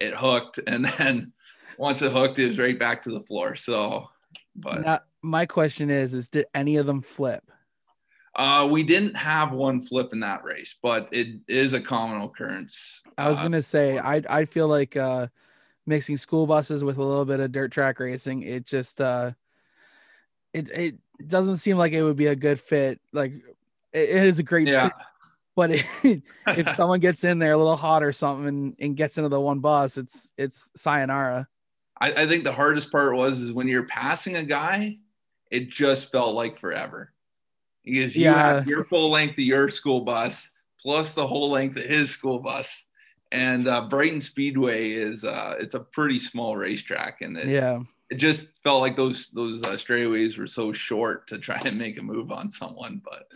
[0.00, 1.32] it hooked, and then
[1.78, 3.56] once it hooked, it was right back to the floor.
[3.56, 4.08] So,
[4.56, 7.44] but Now, my question is: Is did any of them flip?
[8.34, 13.02] Uh, we didn't have one flip in that race, but it is a common occurrence.
[13.16, 15.26] I was Uh, gonna say I I feel like uh
[15.88, 19.32] mixing school buses with a little bit of dirt track racing, it just uh
[20.52, 20.94] it it
[21.26, 23.00] doesn't seem like it would be a good fit.
[23.12, 23.32] Like
[23.92, 24.92] it, it is a great yeah, fit,
[25.56, 26.22] but it,
[26.56, 29.40] if someone gets in there a little hot or something and, and gets into the
[29.40, 31.48] one bus, it's it's sayonara.
[32.00, 34.98] I, I think the hardest part was is when you're passing a guy,
[35.50, 37.12] it just felt like forever
[37.84, 38.36] because you Yeah.
[38.36, 40.48] have your full length of your school bus
[40.80, 42.84] plus the whole length of his school bus.
[43.32, 47.80] And uh, Brighton Speedway is uh, it's a pretty small racetrack, and it, Yeah.
[48.10, 51.98] it just felt like those those uh, straightaways were so short to try and make
[51.98, 53.02] a move on someone.
[53.04, 53.28] But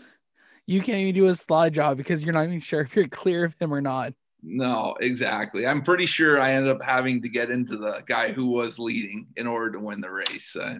[0.66, 3.44] You can't even do a slide job because you're not even sure if you're clear
[3.44, 4.14] of him or not.
[4.42, 5.66] No, exactly.
[5.66, 9.26] I'm pretty sure I ended up having to get into the guy who was leading
[9.36, 10.56] in order to win the race.
[10.56, 10.78] Uh,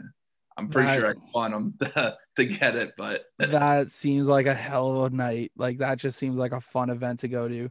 [0.57, 4.46] I'm pretty That- sure I won him to, to get it, but That seems like
[4.46, 5.53] a hell of a night.
[5.57, 7.70] Like that just seems like a fun event to go to.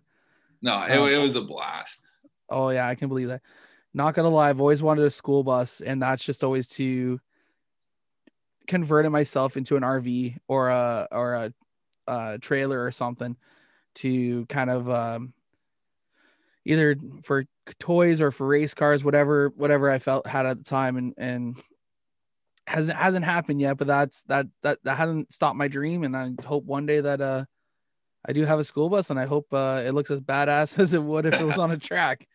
[0.62, 1.06] No, it, Oh.
[1.06, 2.08] it was a blast.
[2.50, 3.42] Oh yeah, I can believe that.
[3.94, 7.20] Not gonna lie, I've always wanted a school bus, and that's just always to
[8.68, 11.54] convert it myself into an RV or a or a,
[12.08, 13.36] a trailer or something
[13.96, 15.34] to kind of um,
[16.66, 17.46] either for
[17.80, 21.58] toys or for race cars, whatever whatever I felt had at the time, and and
[22.68, 23.78] hasn't hasn't happened yet.
[23.78, 27.20] But that's that that that hasn't stopped my dream, and I hope one day that
[27.20, 27.46] uh
[28.26, 30.94] I do have a school bus, and I hope uh, it looks as badass as
[30.94, 32.28] it would if it was on a track.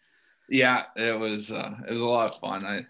[0.49, 2.65] Yeah, it was uh, it was a lot of fun.
[2.65, 2.87] I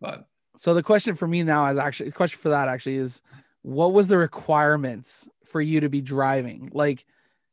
[0.00, 3.22] but So the question for me now is actually the question for that actually is
[3.62, 6.70] what was the requirements for you to be driving?
[6.72, 7.04] Like,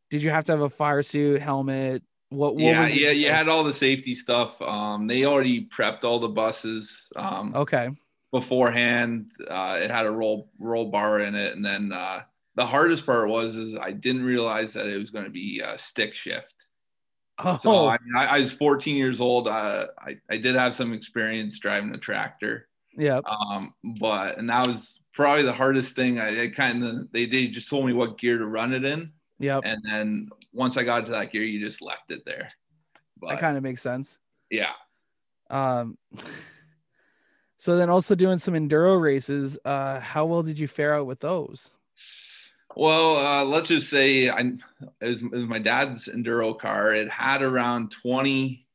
[0.10, 2.04] did you have to have a fire suit, helmet?
[2.30, 4.62] What, what yeah, was yeah, you had all the safety stuff.
[4.62, 7.10] Um, they already prepped all the buses.
[7.16, 7.90] Um, Okay.
[8.32, 9.32] beforehand.
[9.48, 12.22] Uh, it had a roll roll bar in it, and then uh,
[12.58, 15.78] the hardest part was is I didn't realize that it was going to be uh,
[15.78, 16.54] stick shift.
[17.40, 19.48] Oh, So I, mean, I, I was 14 years old.
[19.48, 22.68] Uh, I I did have some experience driving a tractor,
[22.98, 23.22] yeah.
[23.26, 26.20] um, but and that was probably the hardest thing.
[26.20, 29.12] I, I kind of they they just told me what gear to run it in,
[29.40, 29.62] Yep.
[29.66, 32.50] and then once I got to that gear, you just left it there.
[33.22, 34.18] But that kind of makes sense.
[34.50, 34.74] yeah,
[35.52, 35.98] Um,
[37.58, 39.60] so then also doing some enduro races.
[39.64, 41.74] Uh, how well did you fare out with those?
[42.80, 44.52] Well, uh, let's just say I,
[45.02, 46.94] it, was, it was my dad's enduro car.
[46.94, 48.68] It had around 20,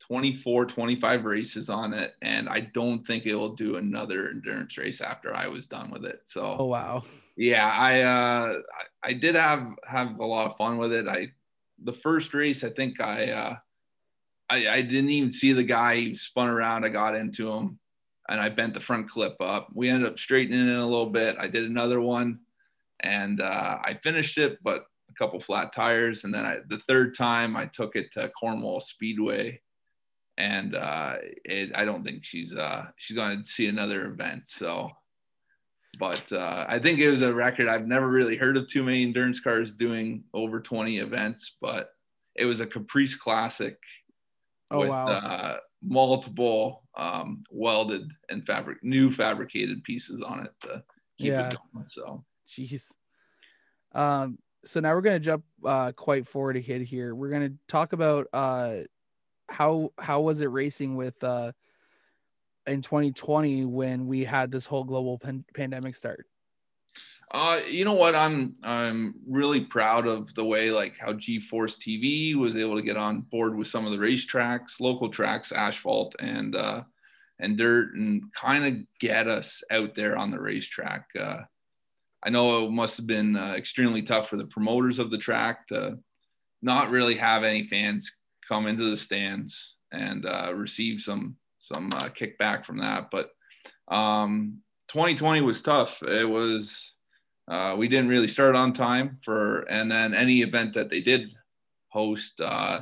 [0.00, 2.14] 24, 25 races on it.
[2.22, 6.06] And I don't think it will do another endurance race after I was done with
[6.06, 6.22] it.
[6.24, 7.02] So, Oh wow.
[7.36, 8.58] yeah, I, uh,
[9.04, 11.06] I, I did have, have a lot of fun with it.
[11.06, 11.30] I,
[11.84, 13.56] the first race, I think I, uh,
[14.48, 15.96] I, I didn't even see the guy.
[15.96, 16.86] He spun around.
[16.86, 17.78] I got into him
[18.30, 19.68] and I bent the front clip up.
[19.74, 21.36] We ended up straightening it a little bit.
[21.38, 22.38] I did another one
[23.02, 26.24] and uh, I finished it, but a couple flat tires.
[26.24, 29.60] And then I, the third time I took it to Cornwall Speedway,
[30.38, 34.48] and uh, it, I don't think she's uh, she's going to see another event.
[34.48, 34.90] So,
[35.98, 37.68] but uh, I think it was a record.
[37.68, 41.90] I've never really heard of too many endurance cars doing over 20 events, but
[42.36, 43.76] it was a Caprice Classic
[44.70, 45.06] Oh with wow.
[45.08, 50.82] uh, multiple um, welded and fabric new fabricated pieces on it to
[51.18, 51.50] keep Yeah.
[51.50, 51.86] it going.
[51.86, 52.24] So.
[52.52, 52.92] Jeez.
[53.92, 57.14] Um, so now we're gonna jump uh quite forward ahead here.
[57.14, 58.78] We're gonna talk about uh
[59.48, 61.52] how how was it racing with uh
[62.66, 66.26] in 2020 when we had this whole global pan- pandemic start.
[67.32, 68.14] Uh, you know what?
[68.14, 72.98] I'm I'm really proud of the way like how G-Force TV was able to get
[72.98, 76.82] on board with some of the racetracks, local tracks, asphalt and uh,
[77.38, 81.06] and dirt, and kind of get us out there on the racetrack.
[81.18, 81.38] Uh,
[82.24, 85.66] I know it must have been uh, extremely tough for the promoters of the track
[85.68, 85.98] to
[86.62, 88.10] not really have any fans
[88.46, 93.30] come into the stands and uh, receive some some uh, kickback from that, but
[93.88, 94.58] um,
[94.88, 96.02] 2020 was tough.
[96.02, 96.96] It was
[97.48, 101.30] uh, we didn't really start on time for, and then any event that they did
[101.88, 102.80] host, uh,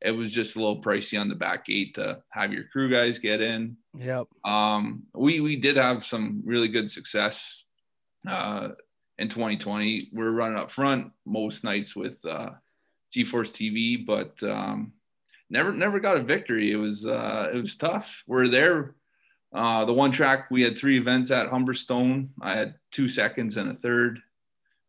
[0.00, 3.18] it was just a little pricey on the back gate to have your crew guys
[3.18, 3.76] get in.
[3.96, 4.26] Yep.
[4.44, 7.64] Um, we we did have some really good success
[8.26, 8.70] uh,
[9.18, 10.08] in 2020.
[10.12, 12.50] We're running up front most nights with uh,
[13.12, 14.92] G-Force TV, but um,
[15.50, 16.72] never never got a victory.
[16.72, 18.22] It was uh, it was tough.
[18.26, 18.94] We're there.
[19.52, 22.28] Uh, the one track we had three events at Humberstone.
[22.42, 24.20] I had two seconds and a third.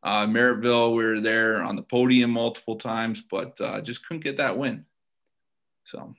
[0.02, 4.38] Uh, Merrittville, we were there on the podium multiple times, but uh, just couldn't get
[4.38, 4.86] that win.
[5.84, 6.14] So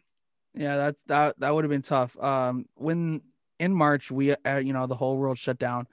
[0.54, 2.18] Yeah, that that that would have been tough.
[2.18, 3.22] Um, when
[3.58, 5.86] in March we, uh, you know, the whole world shut down.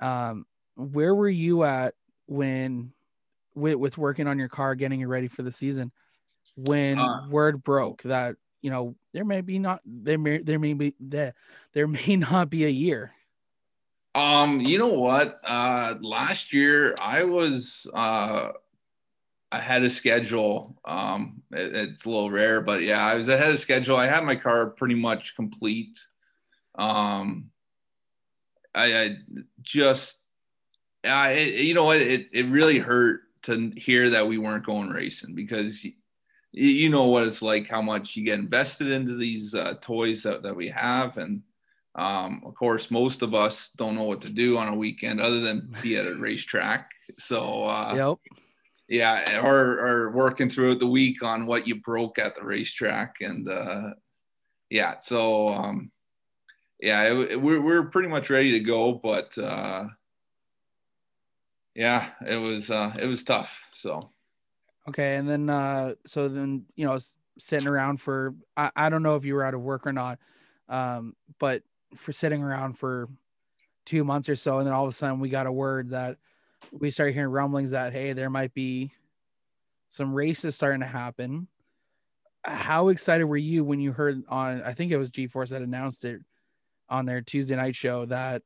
[0.00, 1.94] Um, where were you at
[2.26, 2.92] when,
[3.54, 5.92] with with working on your car, getting it ready for the season,
[6.56, 10.74] when Uh, word broke that you know there may be not there may there may
[10.74, 11.34] be there
[11.72, 13.12] there may not be a year.
[14.14, 15.40] Um, you know what?
[15.44, 18.52] Uh, last year I was uh,
[19.52, 20.80] ahead of schedule.
[20.84, 23.96] Um, it- it's a little rare, but yeah, I was ahead of schedule.
[23.96, 25.98] I had my car pretty much complete.
[26.76, 27.50] Um,
[28.76, 29.16] I, I
[29.62, 30.18] just,
[31.04, 31.96] I, it, you know what?
[31.96, 35.94] It, it really hurt to hear that we weren't going racing because y-
[36.52, 40.42] you know what it's like, how much you get invested into these uh, toys that,
[40.42, 41.16] that we have.
[41.16, 41.42] And
[41.94, 45.40] um, of course, most of us don't know what to do on a weekend other
[45.40, 46.90] than be at a racetrack.
[47.18, 48.38] So, uh, yep.
[48.88, 53.16] yeah, or, or working throughout the week on what you broke at the racetrack.
[53.20, 53.90] And uh,
[54.70, 55.90] yeah, so um,
[56.80, 59.84] yeah, it, we're, we're pretty much ready to go, but uh,
[61.74, 63.58] yeah, it was uh, it was tough.
[63.72, 64.10] So
[64.88, 66.98] Okay, and then uh, so then you know
[67.38, 70.18] sitting around for I, I don't know if you were out of work or not,
[70.68, 71.62] um, but
[71.96, 73.08] for sitting around for
[73.84, 76.18] two months or so, and then all of a sudden we got a word that
[76.70, 78.92] we started hearing rumblings that hey, there might be
[79.90, 81.48] some races starting to happen.
[82.44, 85.62] How excited were you when you heard on I think it was G Force that
[85.62, 86.20] announced it
[86.88, 88.42] on their Tuesday night show that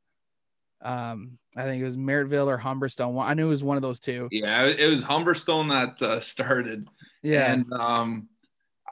[0.83, 3.23] um I think it was Merrittville or Humberstone.
[3.23, 4.29] I knew it was one of those two.
[4.31, 6.89] yeah, it, was Humberstone that uh, started.
[7.23, 7.53] Yeah.
[7.53, 8.29] And um,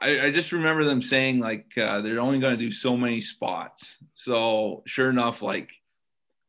[0.01, 3.21] I, I just remember them saying like uh, they're only going to do so many
[3.21, 3.97] spots.
[4.13, 5.69] So sure enough, like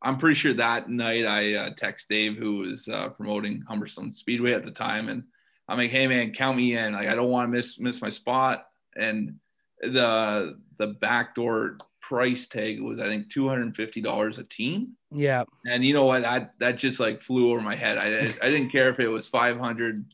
[0.03, 4.53] I'm pretty sure that night I uh, text Dave who was uh, promoting Humberstone Speedway
[4.53, 5.25] at the time, and
[5.69, 6.93] I'm like, hey man, count me in.
[6.93, 8.67] Like I don't want to miss miss my spot.
[8.97, 9.37] And
[9.81, 11.79] the the backdoor
[12.11, 14.97] price tag was I think two hundred and fifty dollars a team.
[15.13, 15.45] yeah.
[15.65, 16.23] And you know what?
[16.23, 17.99] That that just like flew over my head.
[17.99, 20.05] I didn't, I didn't care if it was five hundred,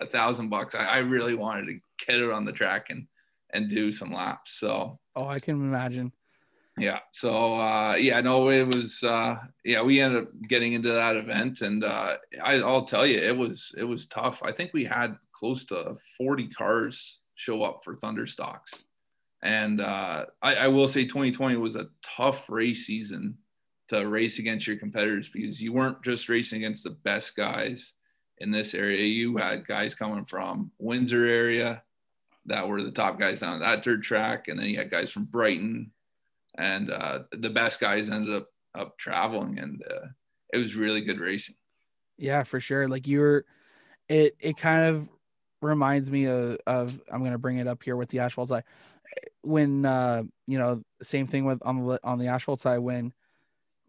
[0.00, 0.74] a thousand bucks.
[0.74, 3.06] I, I really wanted to get it on the track and
[3.54, 4.52] and do some laps.
[4.60, 6.12] So Oh, I can imagine.
[6.78, 7.00] yeah.
[7.12, 9.80] So uh, yeah, no, it was uh, yeah.
[9.82, 13.74] We ended up getting into that event, and uh, I, I'll tell you, it was
[13.78, 14.42] it was tough.
[14.44, 18.84] I think we had close to forty cars show up for Thunder stocks.
[19.42, 23.36] And uh, I, I will say 2020 was a tough race season
[23.88, 27.94] to race against your competitors because you weren't just racing against the best guys
[28.38, 29.04] in this area.
[29.04, 31.82] You had guys coming from Windsor area
[32.46, 35.24] that were the top guys down that dirt track, and then you had guys from
[35.24, 35.90] Brighton,
[36.58, 40.06] and uh, the best guys ended up up traveling, and uh,
[40.52, 41.54] it was really good racing.
[42.18, 42.88] Yeah, for sure.
[42.88, 43.44] Like you're,
[44.08, 45.08] it it kind of
[45.60, 48.64] reminds me of, of I'm gonna bring it up here with the asphalt side.
[49.42, 53.12] When uh, you know, same thing with on the on the asphalt side when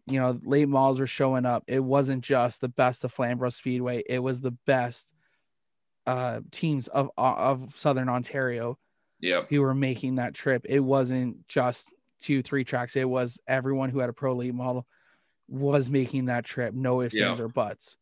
[0.06, 1.64] you know, late models were showing up.
[1.66, 5.12] It wasn't just the best of Flamborough Speedway; it was the best
[6.06, 8.78] uh, teams of of Southern Ontario.
[9.20, 9.48] Yep.
[9.48, 10.66] Who were making that trip?
[10.68, 11.90] It wasn't just
[12.20, 12.96] two, three tracks.
[12.96, 14.86] It was everyone who had a pro late model
[15.48, 16.74] was making that trip.
[16.74, 17.28] No ifs, yep.
[17.28, 17.96] ands, or buts.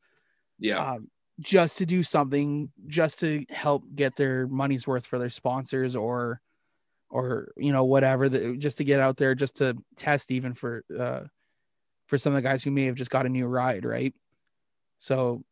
[0.59, 0.78] Yeah.
[0.78, 5.94] Um, just to do something, just to help get their money's worth for their sponsors
[5.94, 6.40] or,
[7.13, 8.29] or you know whatever.
[8.29, 11.21] The, just to get out there, just to test even for uh,
[12.07, 14.15] for some of the guys who may have just got a new ride, right?
[14.99, 15.45] So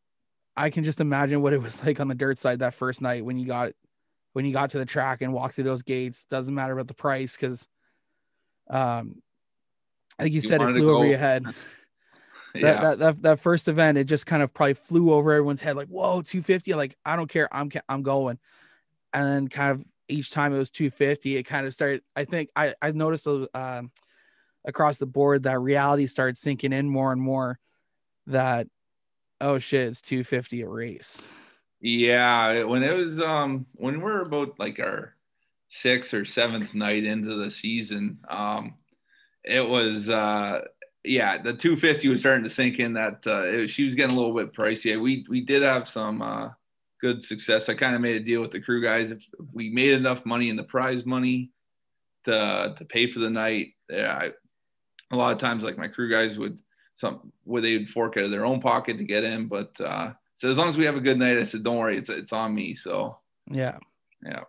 [0.56, 3.24] I can just imagine what it was like on the dirt side that first night
[3.24, 3.72] when you got
[4.32, 6.24] when you got to the track and walked through those gates.
[6.24, 7.68] Doesn't matter about the price because
[8.68, 9.22] um
[10.18, 11.44] I think you, you said it flew over your head.
[12.54, 12.60] yeah.
[12.60, 15.76] That, that, that that first event, it just kind of probably flew over everyone's head,
[15.76, 16.74] like, whoa, 250.
[16.74, 18.38] Like, I don't care, I'm I'm going.
[19.12, 22.02] And then kind of each time it was 250, it kind of started.
[22.16, 23.90] I think I I noticed uh, um
[24.64, 27.58] across the board that reality started sinking in more and more
[28.26, 28.66] that
[29.40, 31.32] oh shit it's 250 a race
[31.80, 35.14] yeah when it was um when we're about like our
[35.68, 38.74] sixth or seventh night into the season um
[39.44, 40.60] it was uh
[41.04, 44.18] yeah the 250 was starting to sink in that uh it, she was getting a
[44.18, 46.50] little bit pricey we we did have some uh
[47.00, 47.68] good success.
[47.68, 49.10] I kind of made a deal with the crew guys.
[49.10, 51.50] If we made enough money in the prize money
[52.24, 54.30] to to pay for the night yeah I,
[55.12, 56.60] a lot of times like my crew guys would
[56.94, 60.12] some where they would fork out of their own pocket to get in but uh
[60.36, 62.32] so as long as we have a good night i said don't worry it's it's
[62.32, 63.18] on me so.
[63.50, 63.78] Yeah.
[64.24, 64.44] Yeah.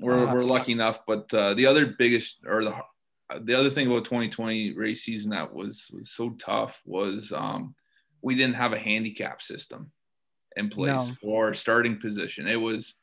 [0.00, 2.76] We're, uh, we're lucky enough but uh the other biggest or the
[3.40, 7.74] the other thing about 2020 race season that was was so tough was um
[8.22, 9.90] we didn't have a handicap system
[10.56, 11.14] in place no.
[11.20, 12.94] for starting position it was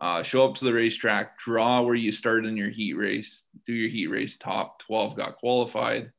[0.00, 3.74] uh, show up to the racetrack, draw where you started in your heat race, do
[3.74, 6.10] your heat race, top 12 got qualified,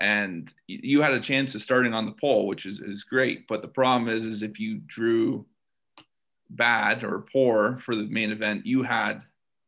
[0.00, 3.48] and you had a chance of starting on the pole, which is, is great.
[3.48, 5.44] But the problem is, is if you drew
[6.50, 9.22] bad or poor for the main event, you had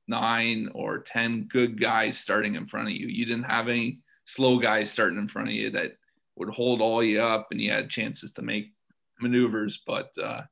[0.07, 3.09] nine or 10 good guys starting in front of you.
[3.09, 5.97] You didn't have any slow guys starting in front of you that
[6.37, 8.72] would hold all you up and you had chances to make
[9.21, 10.43] maneuvers, but uh,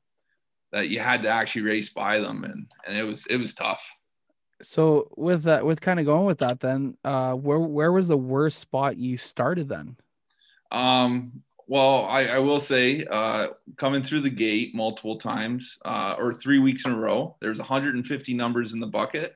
[0.71, 2.43] that you had to actually race by them.
[2.43, 3.85] And, and it was, it was tough.
[4.61, 8.17] So with that with kind of going with that then uh where where was the
[8.17, 9.97] worst spot you started then?
[10.71, 16.33] Um well i i will say uh coming through the gate multiple times uh or
[16.33, 19.35] three weeks in a row there's 150 numbers in the bucket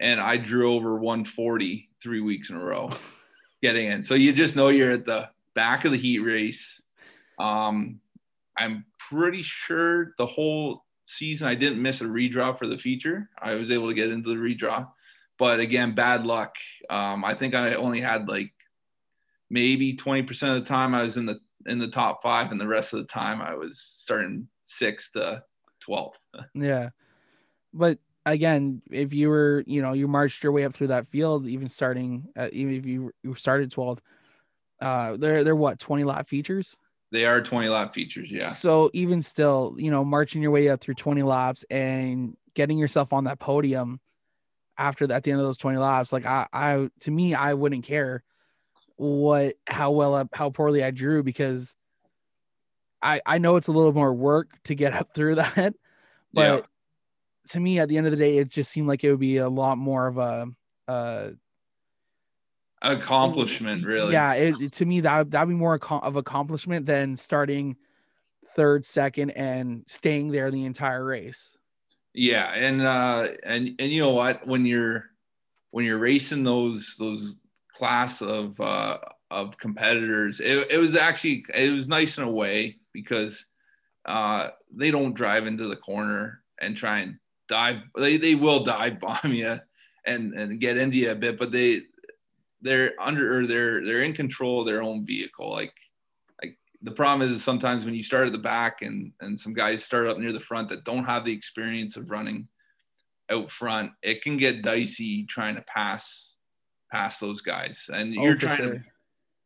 [0.00, 2.90] and i drew over 140 three weeks in a row.
[3.62, 4.02] Getting in.
[4.02, 6.80] So you just know you're at the back of the heat race.
[7.38, 8.00] Um
[8.58, 13.30] i'm pretty sure the whole season, I didn't miss a redraw for the feature.
[13.40, 14.86] I was able to get into the redraw,
[15.38, 16.54] but again, bad luck.
[16.90, 18.52] Um, I think I only had like
[19.50, 22.66] maybe 20% of the time I was in the in the top five, and the
[22.66, 25.42] rest of the time I was starting sixth to
[25.80, 26.12] 12.
[26.54, 26.90] yeah,
[27.74, 31.46] but again, if you were, you know, you marched your way up through that field,
[31.46, 34.00] even starting, at, even if you you started 12,
[34.80, 36.78] uh, they're they're what 20 lap features.
[37.10, 38.48] They are 20 lap features, yeah.
[38.48, 43.12] So even still, you know, marching your way up through 20 laps and getting yourself
[43.12, 44.00] on that podium
[44.76, 47.54] after that, at the end of those 20 laps, like I, I, to me, I
[47.54, 48.22] wouldn't care
[48.96, 51.74] what, how well, how poorly I drew because
[53.00, 55.74] I, I know it's a little more work to get up through that,
[56.32, 56.66] but yeah.
[57.50, 59.38] to me, at the end of the day, it just seemed like it would be
[59.38, 60.46] a lot more of a,
[60.86, 61.30] uh,
[62.82, 64.12] accomplishment really.
[64.12, 67.76] yeah it, to me that that'd be more of accomplishment than starting
[68.58, 71.56] third second and staying there the entire race.
[72.14, 74.44] Yeah and uh and and you know what?
[74.46, 75.04] When you're
[75.70, 77.36] when you're racing those those
[77.72, 78.98] class of uh
[79.30, 83.46] of competitors it, it was actually it was nice in a way because
[84.06, 87.16] uh they don't drive into the corner and try and
[87.46, 89.60] dive they, they will dive bomb you
[90.06, 91.82] and and get into you a bit but they
[92.60, 95.50] they're under or they're they're in control of their own vehicle.
[95.50, 95.72] Like
[96.42, 99.84] like the problem is sometimes when you start at the back and and some guys
[99.84, 102.48] start up near the front that don't have the experience of running
[103.30, 106.34] out front, it can get dicey trying to pass
[106.90, 108.80] pass those guys, and Oh, you're trying to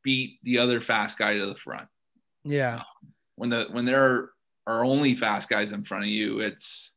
[0.02, 1.88] beat the other fast guy to the front.
[2.44, 2.82] Yeah.
[3.36, 4.30] When the when there
[4.66, 6.92] are only fast guys in front of you, it's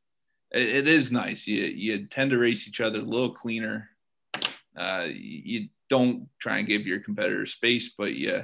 [0.51, 1.47] it, it is nice.
[1.47, 3.89] You you tend to race each other a little cleaner.
[4.77, 8.43] Uh, you don't try and give your competitor space, but you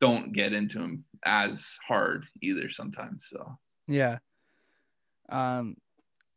[0.00, 3.26] don't get into them as hard either sometimes.
[3.30, 4.18] So Yeah.
[5.28, 5.76] Um,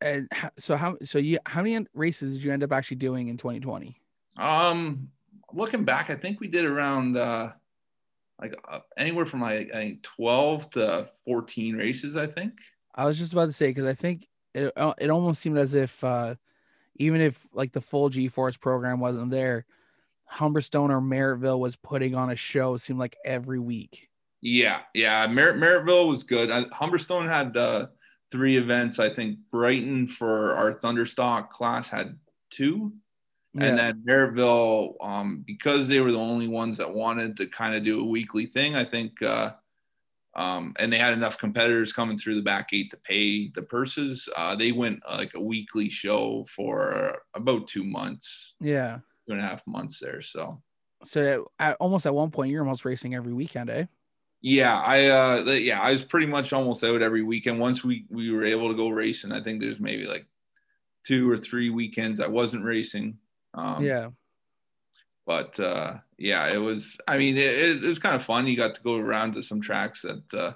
[0.01, 0.29] and
[0.59, 3.99] so how so you how many races did you end up actually doing in 2020?
[4.37, 5.09] Um,
[5.53, 7.51] looking back, I think we did around uh,
[8.41, 12.17] like uh, anywhere from like I think twelve to fourteen races.
[12.17, 12.53] I think.
[12.93, 15.73] I was just about to say because I think it uh, it almost seemed as
[15.73, 16.35] if uh,
[16.97, 19.65] even if like the full G Force program wasn't there,
[20.31, 22.77] Humberstone or Merrittville was putting on a show.
[22.77, 24.09] Seemed like every week.
[24.41, 25.25] Yeah, yeah.
[25.27, 26.51] Mer- Merrittville was good.
[26.51, 27.87] I, Humberstone had uh,
[28.31, 28.99] three events.
[28.99, 32.17] I think Brighton for our Thunderstock class had
[32.51, 32.93] two,
[33.53, 33.65] Yeah.
[33.65, 37.83] and then Merrittville, um, because they were the only ones that wanted to kind of
[37.83, 38.75] do a weekly thing.
[38.75, 39.21] I think.
[39.21, 39.53] Uh,
[40.37, 44.27] um, and they had enough competitors coming through the back gate to pay the purses.
[44.35, 48.99] Uh, they went uh, like a weekly show for about two months, yeah.
[49.27, 50.21] Two and a half months there.
[50.21, 50.61] So
[51.03, 53.85] So at, almost at one point, you're almost racing every weekend, eh?
[54.47, 57.59] yeah, I uh, yeah, I was pretty much almost out every weekend.
[57.59, 60.27] Once we we were able to go racing, I think there's maybe like
[61.03, 63.17] two or three weekends I wasn't racing.
[63.55, 64.09] Um, yeah.
[65.25, 66.95] but uh, yeah, it was.
[67.07, 68.45] I mean, it, it, was kind of fun.
[68.45, 70.53] You got to go around to some tracks that uh,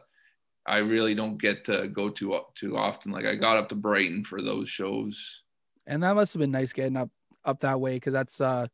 [0.68, 3.12] I really don't get to go to too often.
[3.12, 5.42] Like I got up to Brighton for those shows.
[5.88, 7.10] And that must have been nice getting up
[7.46, 8.68] up that way because that's uh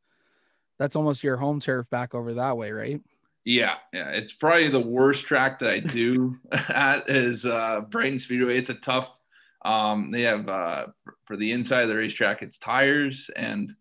[0.77, 3.01] that's almost your home turf back over that way, right?
[3.45, 4.09] Yeah, yeah.
[4.09, 8.57] It's probably the worst track that I do at is uh, Brighton Speedway.
[8.57, 9.19] It's a tough.
[9.63, 10.87] Um, they have uh,
[11.25, 13.73] for the inside of the racetrack, it's tires, and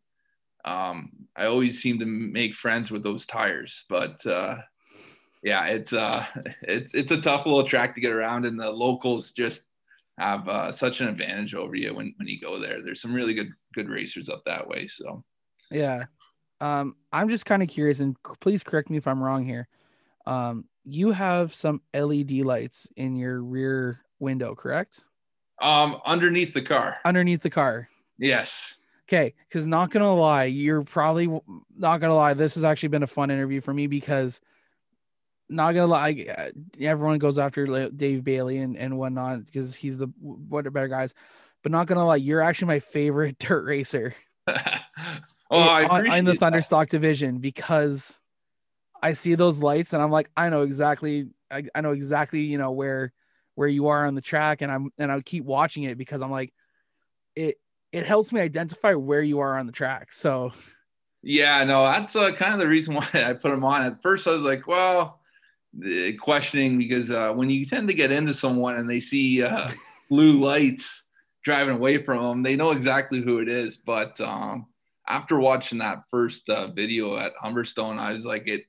[0.64, 3.84] um, I always seem to make friends with those tires.
[3.88, 4.56] But uh,
[5.42, 6.24] yeah, it's uh,
[6.62, 9.64] it's it's a tough little track to get around, and the locals just
[10.18, 12.82] have uh, such an advantage over you when when you go there.
[12.82, 14.86] There's some really good good racers up that way.
[14.88, 15.24] So
[15.70, 16.04] Yeah.
[16.60, 19.68] Um, I'm just kind of curious, and please correct me if I'm wrong here.
[20.26, 25.04] Um, you have some LED lights in your rear window, correct?
[25.60, 27.88] um, underneath the car, Underneath the car.
[28.18, 28.76] yes.
[29.06, 31.26] Okay, because not gonna lie, you're probably
[31.76, 32.32] not gonna lie.
[32.32, 34.40] This has actually been a fun interview for me because
[35.50, 36.48] not gonna lie, uh,
[36.80, 41.14] everyone goes after Dave Bailey and and whatnot because he's the what better guys.
[41.64, 44.14] But not gonna lie, you're actually my favorite dirt racer
[44.46, 44.54] oh,
[45.50, 46.38] I in, in the appreciate that.
[46.38, 48.20] Thunderstock division because
[49.02, 52.58] I see those lights and I'm like, I know exactly, I, I know exactly, you
[52.58, 53.12] know where
[53.54, 56.30] where you are on the track, and I'm and I keep watching it because I'm
[56.30, 56.52] like,
[57.34, 57.56] it
[57.92, 60.12] it helps me identify where you are on the track.
[60.12, 60.52] So
[61.22, 63.82] Yeah, no, that's uh, kind of the reason why I put them on.
[63.82, 65.20] At first, I was like, well,
[65.84, 69.70] uh, questioning because uh, when you tend to get into someone and they see uh,
[70.10, 71.03] blue lights
[71.44, 73.76] driving away from them, they know exactly who it is.
[73.76, 74.66] But um,
[75.06, 78.64] after watching that first uh, video at Humberstone, I was like, it,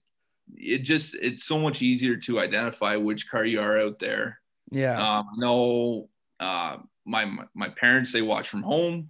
[0.56, 4.40] it just, it's so much easier to identify which car you are out there.
[4.72, 6.10] yeah, Um, no,
[6.40, 9.10] uh, my my parents they watch from home,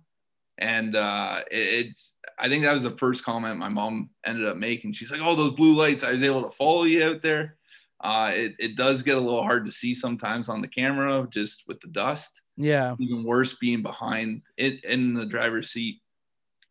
[0.58, 2.14] and uh, it, it's.
[2.38, 4.94] I think that was the first comment my mom ended up making.
[4.94, 6.04] She's like, "Oh, those blue lights!
[6.04, 7.58] I was able to follow you out there."
[8.04, 11.64] Uh, it it does get a little hard to see sometimes on the camera, just
[11.68, 12.42] with the dust.
[12.58, 16.02] Yeah, Even worse, being behind it in the driver's seat,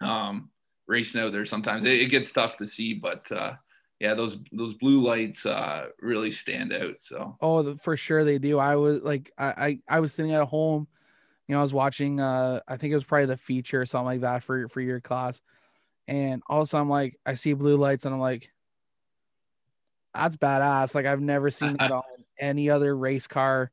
[0.00, 0.50] um,
[0.86, 1.44] racing out there.
[1.46, 3.54] Sometimes it, it gets tough to see, but uh,
[4.00, 6.96] yeah, those those blue lights uh, really stand out.
[7.00, 8.58] So Oh, for sure they do.
[8.58, 10.88] I was like, I, I, I was sitting at home,
[11.48, 12.20] you know, I was watching.
[12.20, 15.00] Uh, I think it was probably the feature or something like that for for your
[15.00, 15.42] class,
[16.08, 18.50] and all of a sudden, I'm like, I see blue lights, and I'm like,
[20.14, 20.94] that's badass.
[20.94, 22.02] Like I've never seen that on
[22.38, 23.70] any other race car.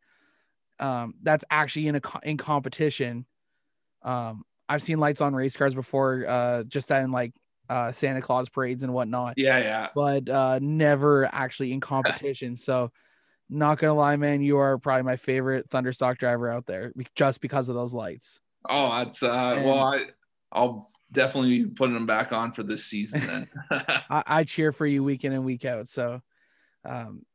[0.82, 3.26] Um, that's actually in a in competition.
[4.04, 7.34] Um, I've seen lights on race cars before, uh, just in like
[7.70, 9.88] uh Santa Claus parades and whatnot yeah, yeah.
[9.96, 12.58] but uh never actually in competition.
[12.58, 12.92] So
[13.50, 17.70] not gonna lie, man, you are probably my favorite Thunderstock driver out there just because
[17.70, 18.42] of those lights.
[18.70, 20.06] Oh, that's uh well I
[20.52, 23.48] I'll definitely be putting them back on for this season then.
[24.10, 25.88] I, I cheer for you week in and week out.
[25.88, 26.22] So,
[26.86, 27.26] um,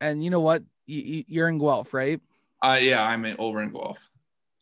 [0.00, 0.62] and you know what?
[0.86, 2.20] You, you're in Guelph, right?
[2.62, 3.98] Uh yeah, I'm in, over in Guelph.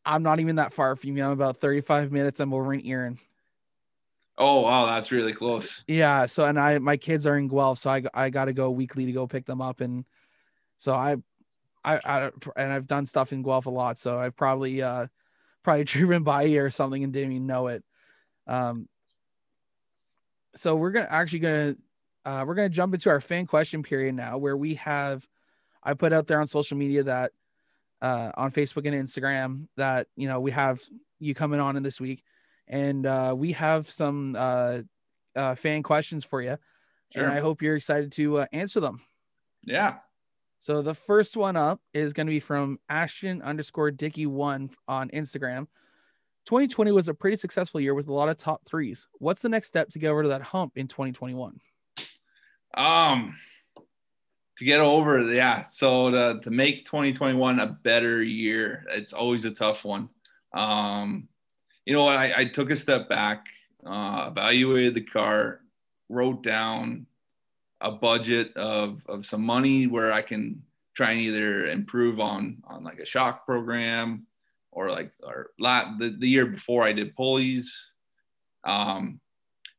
[0.05, 1.24] I'm not even that far from you.
[1.24, 2.40] I'm about 35 minutes.
[2.40, 3.18] I'm over in Erin.
[4.36, 5.84] Oh wow, that's really close.
[5.86, 6.26] Yeah.
[6.26, 9.07] So, and I, my kids are in Guelph, so I, I got to go weekly
[9.07, 9.80] to go pick them up.
[9.80, 10.05] And
[10.76, 11.16] so I,
[11.84, 13.99] I, I, and I've done stuff in Guelph a lot.
[13.99, 15.07] So I've probably, uh,
[15.62, 17.84] probably driven by you or something and didn't even know it.
[18.47, 18.88] Um,
[20.57, 21.76] so we're gonna actually gonna
[22.24, 25.26] uh, we're gonna jump into our fan question period now, where we have
[25.82, 27.32] I put out there on social media that
[28.05, 30.83] uh, on Facebook and Instagram that you know we have
[31.21, 32.23] you coming on in this week,
[32.69, 34.81] and uh, we have some uh,
[35.35, 36.59] uh, fan questions for you,
[37.11, 37.25] Sure.
[37.25, 39.01] and I hope you're excited to uh, answer them.
[39.63, 39.97] Yeah.
[40.61, 45.09] So the first one up is going to be from Ashton underscore Dicky one on
[45.11, 45.67] Instagram.
[46.45, 49.09] 2020 was a pretty successful year with a lot of top threes.
[49.19, 51.59] What's the next step to get over to that hump in 2021?
[52.77, 53.37] Um,
[54.59, 55.65] to get over yeah.
[55.65, 60.09] So to, to make 2021 a better year, it's always a tough one.
[60.53, 61.29] Um,
[61.85, 62.07] you know?
[62.07, 63.47] I, I took a step back,
[63.85, 65.61] uh, evaluated the car,
[66.09, 67.07] wrote down
[67.81, 70.63] a budget of, of some money where I can
[70.95, 74.27] try and either improve on on like a shock program
[74.71, 77.91] or like or la- the, the year before I did pulleys.
[78.65, 79.21] Um,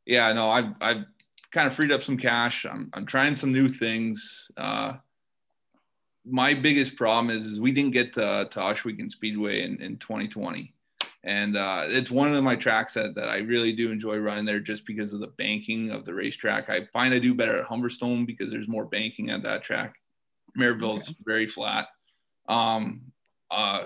[0.06, 1.06] yeah, no, I've I've
[1.56, 2.66] kind of freed up some cash.
[2.70, 4.51] I'm I'm trying some new things.
[4.58, 4.93] Uh,
[6.26, 10.74] my biggest problem is, is we didn't get to, to Ohsweken Speedway in, in 2020.
[11.24, 14.60] And uh, it's one of my tracks that, that I really do enjoy running there
[14.60, 16.70] just because of the banking of the racetrack.
[16.70, 19.95] I find I do better at Humberstone because there's more banking at that track.
[20.58, 21.18] Merrittville's Okay.
[21.26, 21.88] very flat.
[22.49, 23.01] Um,
[23.51, 23.84] uh,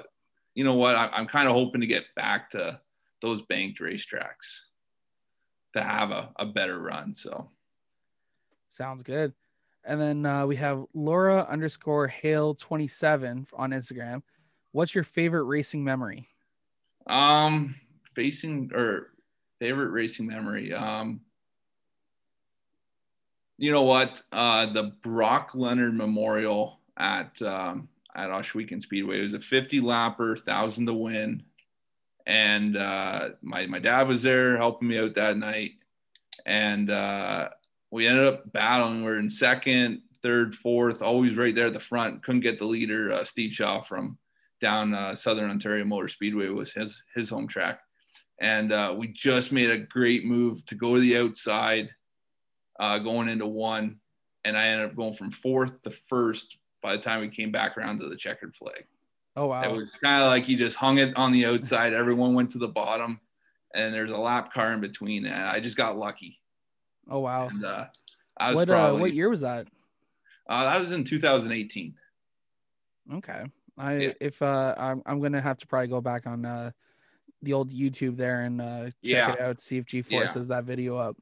[0.55, 0.95] you know what?
[0.95, 2.79] I, I'm kind of hoping to get back to
[3.21, 4.61] those banked racetracks
[5.75, 7.13] to have a, a better run.
[7.13, 7.49] So
[8.69, 9.33] Sounds good.
[9.83, 14.21] And then uh, we have Laura underscore Hale 27 on Instagram.
[14.71, 16.27] What's your favorite racing memory?
[17.07, 17.75] Um,
[18.13, 19.13] facing or
[19.59, 20.73] favorite racing memory.
[20.73, 21.21] Um,
[23.57, 24.21] you know what?
[24.31, 29.19] Uh, the Brock Leonard Memorial at um, at Ohsweken Speedway.
[29.19, 31.43] It was a 50 lapper, thousand to win,
[32.25, 35.73] and uh, my my dad was there helping me out that night,
[36.45, 37.49] and uh,
[37.91, 39.03] we ended up battling.
[39.03, 42.23] We are in second, third, fourth, always right there at the front.
[42.23, 44.17] Couldn't get the leader, uh, Steve Shaw from
[44.61, 47.79] down uh, Southern Ontario Motor Speedway was his his home track,
[48.39, 51.89] and uh, we just made a great move to go to the outside,
[52.79, 53.99] uh, going into one,
[54.43, 57.77] and I ended up going from fourth to first by the time we came back
[57.77, 58.85] around to the checkered flag.
[59.35, 59.61] Oh, wow.
[59.61, 61.93] It was kind of like he just hung it on the outside.
[61.93, 63.19] Everyone went to the bottom,
[63.73, 66.39] and there's a lap car in between, and I just got lucky.
[67.09, 67.47] Oh, wow.
[67.47, 67.87] And uh,
[68.37, 69.67] I was What, uh, what year was that?
[70.47, 71.95] Uh, that was in 2018.
[73.13, 73.43] Okay.
[73.77, 74.13] I Yeah.
[74.19, 76.71] if uh I'm I'm gonna have to probably go back on uh
[77.41, 79.33] the old YouTube there and uh check Yeah.
[79.33, 80.01] it out, see if G.
[80.01, 81.15] Force has that video up.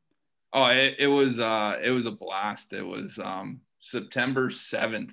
[0.54, 2.74] Oh, it, it was uh, it was a blast.
[2.74, 5.12] It was um, September 7th.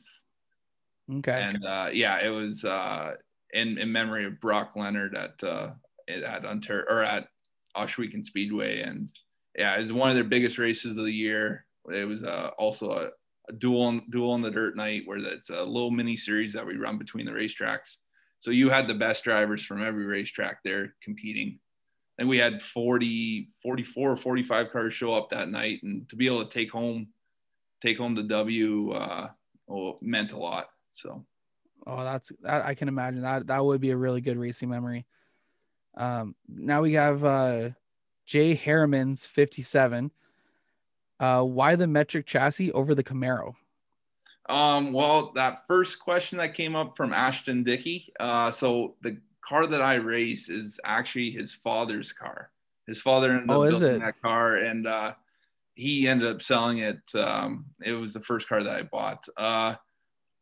[1.12, 1.32] Okay.
[1.32, 3.14] and uh, yeah, it was uh,
[3.52, 5.72] in in memory of Brock Leonard at uh,
[6.08, 7.28] at Ontario or at
[7.76, 9.10] Ohsweken Speedway, and
[9.56, 11.66] yeah, it was one of their biggest races of the year.
[11.90, 13.08] It was uh, also a,
[13.48, 16.76] a duel on, on the dirt night where it's a little mini series that we
[16.76, 17.96] run between the racetracks.
[18.40, 21.58] So you had the best drivers from every racetrack there competing.
[22.18, 25.80] And we had 40, 44 or 45 cars show up that night.
[25.82, 27.08] And to be able to take home,
[27.82, 29.28] take home the W, uh,
[29.66, 30.68] well, meant a lot.
[30.90, 31.24] So
[31.86, 35.06] Oh, that's that, I can imagine that that would be a really good racing memory.
[35.96, 37.70] Um, now we have uh,
[38.24, 40.10] Jay Harriman's 57.
[41.20, 43.54] Uh, why the metric chassis over the Camaro?
[44.48, 48.12] Um, well, that first question that came up from Ashton Dickey.
[48.20, 52.50] Uh, so the car that I race is actually his father's car.
[52.86, 53.98] His father ended Oh, up building it?
[54.00, 55.14] that car, and uh,
[55.74, 57.00] he ended up selling it.
[57.14, 59.26] Um, it was the first car that I bought.
[59.36, 59.76] Uh,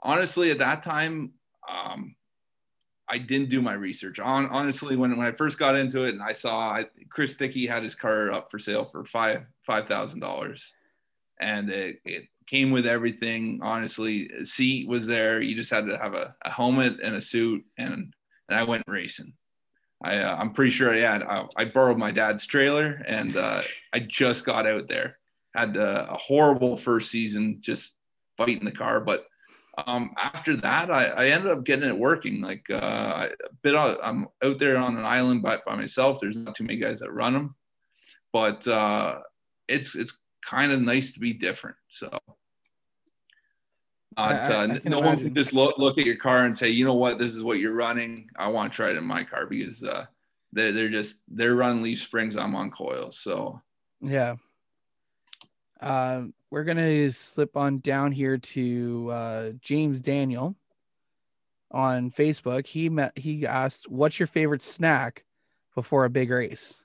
[0.02, 1.32] honestly, at that time,
[1.70, 2.16] um,
[3.12, 4.18] I didn't do my research.
[4.18, 7.66] On honestly, when, when I first got into it, and I saw I, Chris Dickey
[7.66, 10.72] had his car up for sale for five five thousand dollars,
[11.38, 13.60] and it, it came with everything.
[13.62, 15.42] Honestly, a seat was there.
[15.42, 18.14] You just had to have a, a helmet and a suit, and
[18.48, 19.34] and I went racing.
[20.02, 23.60] I uh, I'm pretty sure I had I, I borrowed my dad's trailer, and uh,
[23.92, 25.18] I just got out there.
[25.54, 27.92] Had uh, a horrible first season, just
[28.38, 29.26] fighting the car, but
[29.86, 32.40] um, after that, I, I ended up getting it working.
[32.40, 36.18] Like uh, I- a bit, on, I'm out there on an island by, by myself.
[36.20, 37.54] There's not too many guys that run them,
[38.32, 39.20] but uh,
[39.68, 41.76] it's it's kind of nice to be different.
[41.88, 42.10] So,
[44.16, 45.26] not, uh, I no one imagine.
[45.28, 47.58] can just look look at your car and say, you know what, this is what
[47.58, 48.28] you're running.
[48.36, 50.04] I want to try it in my car because uh,
[50.52, 52.36] they're they're just they're running leaf springs.
[52.36, 53.18] I'm on coils.
[53.20, 53.60] So
[54.02, 54.34] Yeah.
[55.82, 60.54] Uh, we're gonna slip on down here to uh, James Daniel
[61.72, 62.66] on Facebook.
[62.66, 65.24] He met he asked, "What's your favorite snack
[65.74, 66.80] before a big race?"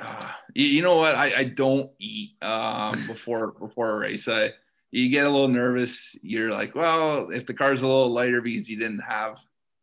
[0.00, 1.16] Uh, you, you know what?
[1.16, 4.26] I, I don't eat um, before before a race.
[4.26, 4.52] I,
[4.90, 6.16] you get a little nervous.
[6.22, 9.38] You're like, well, if the car's a little lighter because you didn't have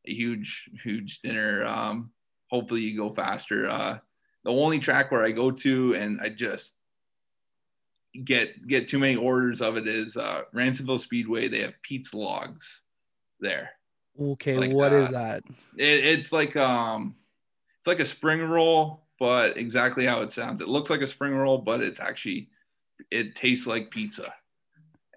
[0.08, 2.12] a huge huge dinner, um,
[2.50, 3.70] hopefully you go faster.
[3.70, 4.00] Uh,
[4.44, 6.78] the only track where I go to and I just
[8.24, 11.48] get get too many orders of it is uh, Ransomville Speedway.
[11.48, 12.82] They have pizza logs
[13.40, 13.72] there.
[14.20, 15.44] Okay, like, what uh, is that?
[15.78, 17.16] It, it's like um,
[17.80, 20.62] it's like a spring roll, but exactly how it sounds.
[20.62, 22.50] It looks like a spring roll, but it's actually
[23.12, 24.34] it tastes like pizza.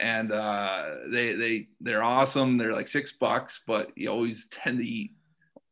[0.00, 2.56] And uh, they they they're awesome.
[2.56, 5.12] They're like six bucks, but you always tend to eat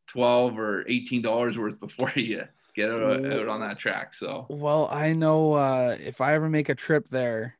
[0.09, 2.45] twelve or eighteen dollars worth before you
[2.77, 4.15] get out, out on that track.
[4.15, 7.57] So well, I know uh, if I ever make a trip there,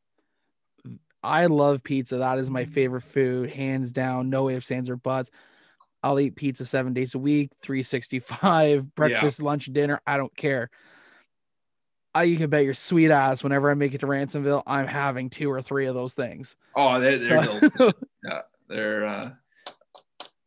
[1.23, 2.19] I love pizza.
[2.19, 4.31] That is my favorite food, hands down.
[4.31, 5.31] No ifs, ands, or buts.
[6.03, 9.45] I'll eat pizza seven days a week, 365, breakfast, yeah.
[9.45, 10.01] lunch, dinner.
[10.07, 10.71] I don't care.
[12.15, 15.29] I, you can bet your sweet ass whenever I make it to Ransomville, I'm having
[15.29, 16.57] two or three of those things.
[16.75, 17.71] Oh, they're, they're
[18.25, 19.31] yeah, they're, uh,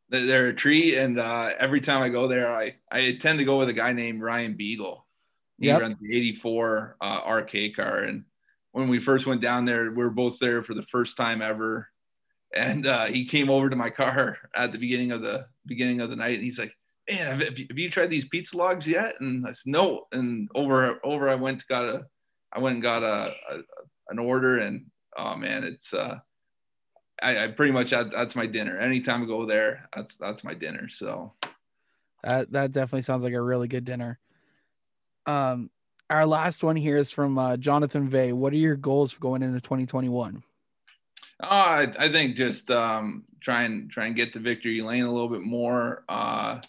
[0.09, 0.97] they're a treat.
[0.97, 3.93] And uh, every time I go there, I, I tend to go with a guy
[3.93, 5.05] named Ryan Beagle.
[5.59, 5.81] He yep.
[5.81, 7.99] runs the 84 uh, RK car.
[7.99, 8.23] And
[8.71, 11.89] when we first went down there, we were both there for the first time ever
[12.55, 16.09] and uh, he came over to my car at the beginning of the beginning of
[16.09, 16.73] the night and he's like
[17.09, 20.05] man have, have, you, have you tried these pizza logs yet and i said no
[20.11, 22.05] and over over i went got a
[22.53, 23.59] i went and got a, a
[24.09, 24.85] an order and
[25.17, 26.17] oh man it's uh
[27.21, 28.77] I, I pretty much that's my dinner.
[28.79, 31.33] Anytime i go there that's that's my dinner so.
[32.23, 34.19] That that definitely sounds like a really good dinner.
[35.25, 35.69] Um
[36.09, 38.33] our last one here is from uh, jonathan vay.
[38.33, 40.43] What are your goals for going into 2021
[41.41, 45.11] Oh, I, I think just um, try and try and get to victory lane a
[45.11, 46.03] little bit more.
[46.09, 46.59] Uh,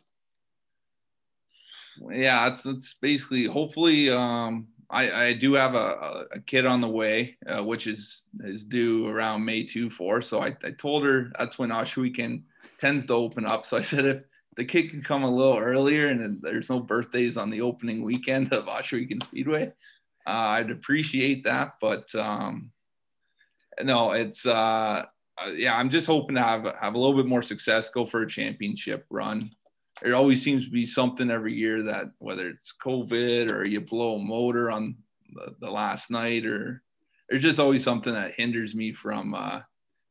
[2.11, 6.89] yeah, it's it's basically hopefully um, I, I do have a, a kid on the
[6.89, 10.21] way, uh, which is is due around May two four.
[10.21, 12.43] So I, I told her that's when Ohsweken
[12.79, 13.67] tends to open up.
[13.67, 14.23] So I said if
[14.57, 18.53] the kid can come a little earlier and there's no birthdays on the opening weekend
[18.53, 19.73] of Ohsweken Speedway,
[20.27, 21.75] uh, I'd appreciate that.
[21.81, 22.73] But um,
[23.81, 25.05] no, it's uh,
[25.39, 25.77] uh, yeah.
[25.79, 29.07] I'm just hoping to have have a little bit more success, go for a championship
[29.09, 29.51] run.
[30.03, 34.17] There always seems to be something every year that whether it's COVID or you blow
[34.17, 34.97] a motor on
[35.35, 36.83] the, the last night, or
[37.29, 39.61] there's just always something that hinders me from uh,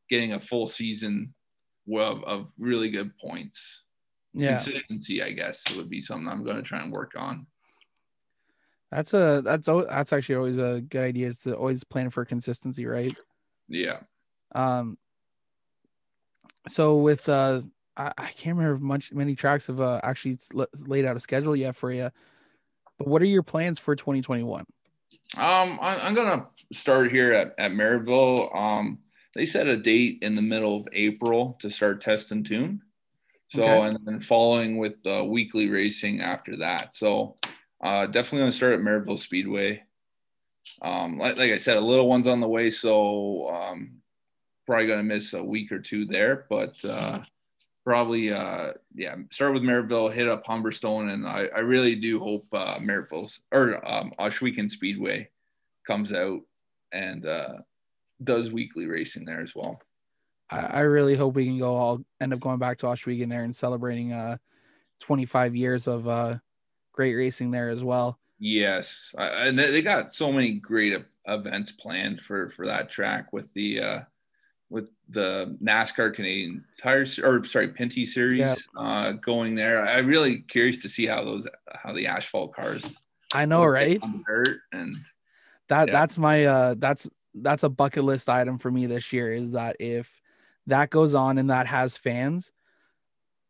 [0.09, 1.33] getting a full season
[1.91, 3.83] of, of really good points.
[4.33, 7.47] Yeah, consistency, I guess, would be something I'm going to try and work on.
[8.91, 12.85] That's a that's that's actually always a good idea is to always plan for consistency,
[12.85, 13.15] right?
[13.67, 14.01] Yeah.
[14.53, 14.97] Um.
[16.67, 17.61] So with uh,
[17.99, 20.39] I, I can't remember much many tracks have uh, actually
[20.87, 22.09] laid out a schedule yet for you.
[22.97, 24.65] But what are your plans for 2021?
[25.37, 28.55] Um, I, I'm gonna start here at at Merrittville.
[28.55, 28.99] Um,
[29.35, 32.81] they set a date in the middle of April to start test and tune.
[33.49, 33.81] So okay.
[33.81, 36.95] and then following with uh, weekly racing after that.
[36.95, 37.37] So
[37.83, 39.83] uh, definitely gonna start at Merrittville Speedway
[40.81, 43.97] um, like, like I said, a little one's on the way, so um,
[44.65, 47.19] probably going to miss a week or two there, but uh,
[47.89, 52.45] probably, uh, yeah, start with Merrittville, hit up Humberstone, and I, I really do hope
[52.53, 54.11] uh, Merrittville's or um,
[54.69, 55.27] Speedway
[55.87, 56.41] comes out
[56.91, 57.55] and uh,
[58.23, 59.81] does weekly racing there as well.
[60.51, 63.43] I, I really hope we can go all end up going back to Ohsweken there
[63.43, 64.37] and celebrating uh,
[64.99, 66.37] 25 years of uh,
[66.91, 68.19] great racing there as well.
[68.37, 73.81] Yes, and they got so many great events planned for for that track with the
[73.81, 73.99] uh,
[74.69, 78.55] with the NASCAR Canadian Tires or sorry Pinty's Series yeah.
[78.77, 79.85] uh, going there.
[79.85, 82.99] I'm really curious to see how those how the asphalt cars.
[83.33, 84.01] I know, right?
[84.71, 84.95] And
[85.69, 85.93] that yeah.
[85.93, 89.75] that's my uh that's that's a bucket list item for me this year is that
[89.79, 90.19] if
[90.67, 92.51] that goes on and that has fans,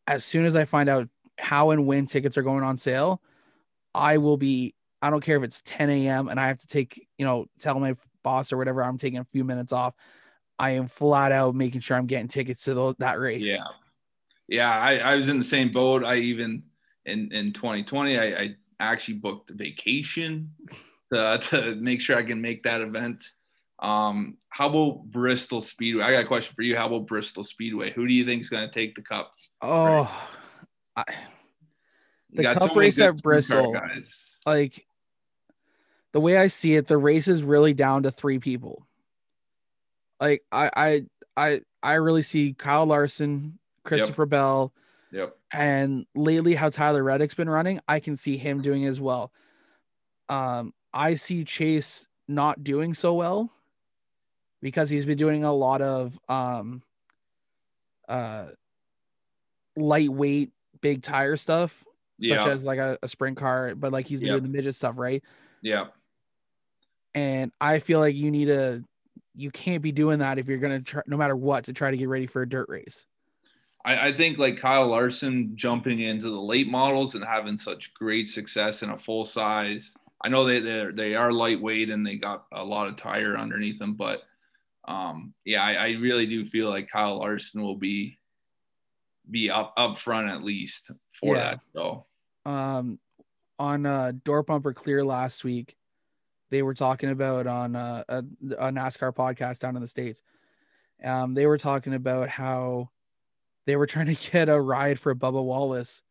[0.07, 1.07] as soon as I find out
[1.38, 3.22] how and when tickets are going on sale,
[3.93, 6.28] I will be I don't care if it's 10 a.m.
[6.28, 9.24] and I have to take, you know, tell my boss or whatever, I'm taking a
[9.24, 9.93] few minutes off.
[10.60, 13.45] I am flat out making sure I'm getting tickets to the, that race.
[13.45, 13.64] Yeah.
[14.47, 14.70] Yeah.
[14.70, 16.03] I, I was in the same boat.
[16.03, 16.64] I even
[17.05, 20.51] in, in 2020, I, I actually booked a vacation
[21.14, 23.24] to, to make sure I can make that event.
[23.80, 26.03] Um, how about Bristol Speedway?
[26.03, 26.76] I got a question for you.
[26.76, 27.91] How about Bristol Speedway?
[27.91, 29.34] Who do you think is going to take the cup?
[29.62, 30.12] Oh,
[30.97, 31.03] I,
[32.34, 34.38] the cup so race at Bristol, guys.
[34.45, 34.86] like
[36.12, 38.86] the way I see it, the race is really down to three people.
[40.20, 41.05] Like I I
[41.38, 44.74] I I really see Kyle Larson, Christopher Bell,
[45.11, 45.38] Yep.
[45.53, 49.32] and lately how Tyler Reddick's been running, I can see him doing as well.
[50.28, 53.51] Um, I see Chase not doing so well
[54.61, 56.84] because he's been doing a lot of um
[58.07, 58.47] uh
[59.76, 60.51] lightweight
[60.82, 61.84] big tire stuff
[62.20, 62.47] such Yeah.
[62.47, 64.34] as like a, a sprint car but like he's been Yep.
[64.41, 65.24] doing the midget stuff right
[65.61, 65.88] Yeah.
[67.15, 68.84] and i feel like you need to
[69.40, 71.98] you can't be doing that if you're gonna try no matter what to try to
[71.98, 73.06] get ready for a dirt race
[73.86, 78.28] I, I think like Kyle Larson jumping into the late models and having such great
[78.28, 79.96] success in a full size.
[80.22, 83.80] I know they they they are lightweight and they got a lot of tire underneath
[83.80, 84.24] them, but
[84.86, 88.18] um, yeah, I, I really do feel like Kyle Larson will be
[89.32, 91.42] be up up front at least for Yeah.
[91.44, 91.60] that.
[91.74, 92.06] So
[92.46, 93.00] um
[93.60, 95.78] on uh door bumper clear last week
[96.50, 100.22] they were talking about on uh, a, a nascar podcast down in the states.
[101.04, 102.89] Um they were talking about how
[103.66, 106.04] they were trying to get a ride for bubba wallace.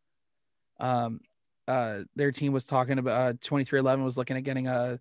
[0.79, 1.21] Um
[1.67, 4.99] uh their team was talking about uh 2311 was looking at getting a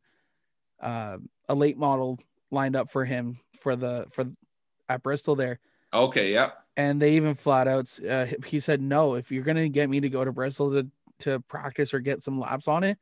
[0.81, 1.19] uh,
[1.49, 2.19] a late model
[2.51, 4.27] lined up for him for the for
[4.89, 5.59] at bristol there.
[5.93, 9.91] Okay, yeah, and they even flat out uh, he said no if you're gonna get
[9.91, 12.97] me to go to bristol to to practice or get some laps on it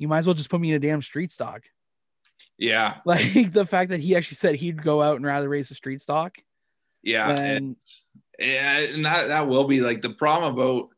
[0.00, 1.62] you might as well just put me in a damn street stock
[2.58, 5.74] yeah, like the fact that he actually said he'd go out and rather race a
[5.74, 6.36] street stock
[7.02, 7.28] yeah.
[7.28, 7.76] when
[8.38, 10.88] Yeah, and that that will be like the problem about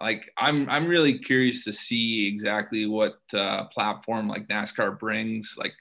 [0.00, 5.54] like I'm I'm really curious to see exactly what uh, platform like NASCAR brings.
[5.58, 5.72] Like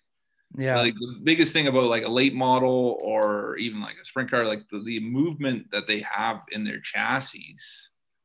[0.56, 4.30] yeah like the biggest thing about like a late model or even like a sprint
[4.30, 7.56] car, like the, the movement that they have in their chassis.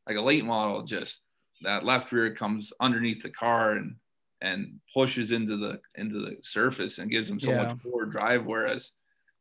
[0.06, 1.22] Like a late model, just
[1.62, 3.96] that left rear comes underneath the car and
[4.40, 7.64] and pushes into the into the surface and gives them so Yeah.
[7.64, 8.44] much more drive.
[8.46, 8.92] Whereas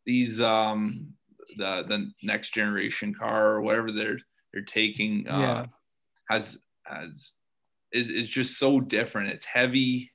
[0.06, 1.14] these um
[1.58, 4.20] the the next generation car or whatever they're
[4.54, 5.66] they're taking uh, Yeah.
[6.30, 7.34] has has
[7.91, 9.30] is is just so different.
[9.30, 10.12] It's heavy.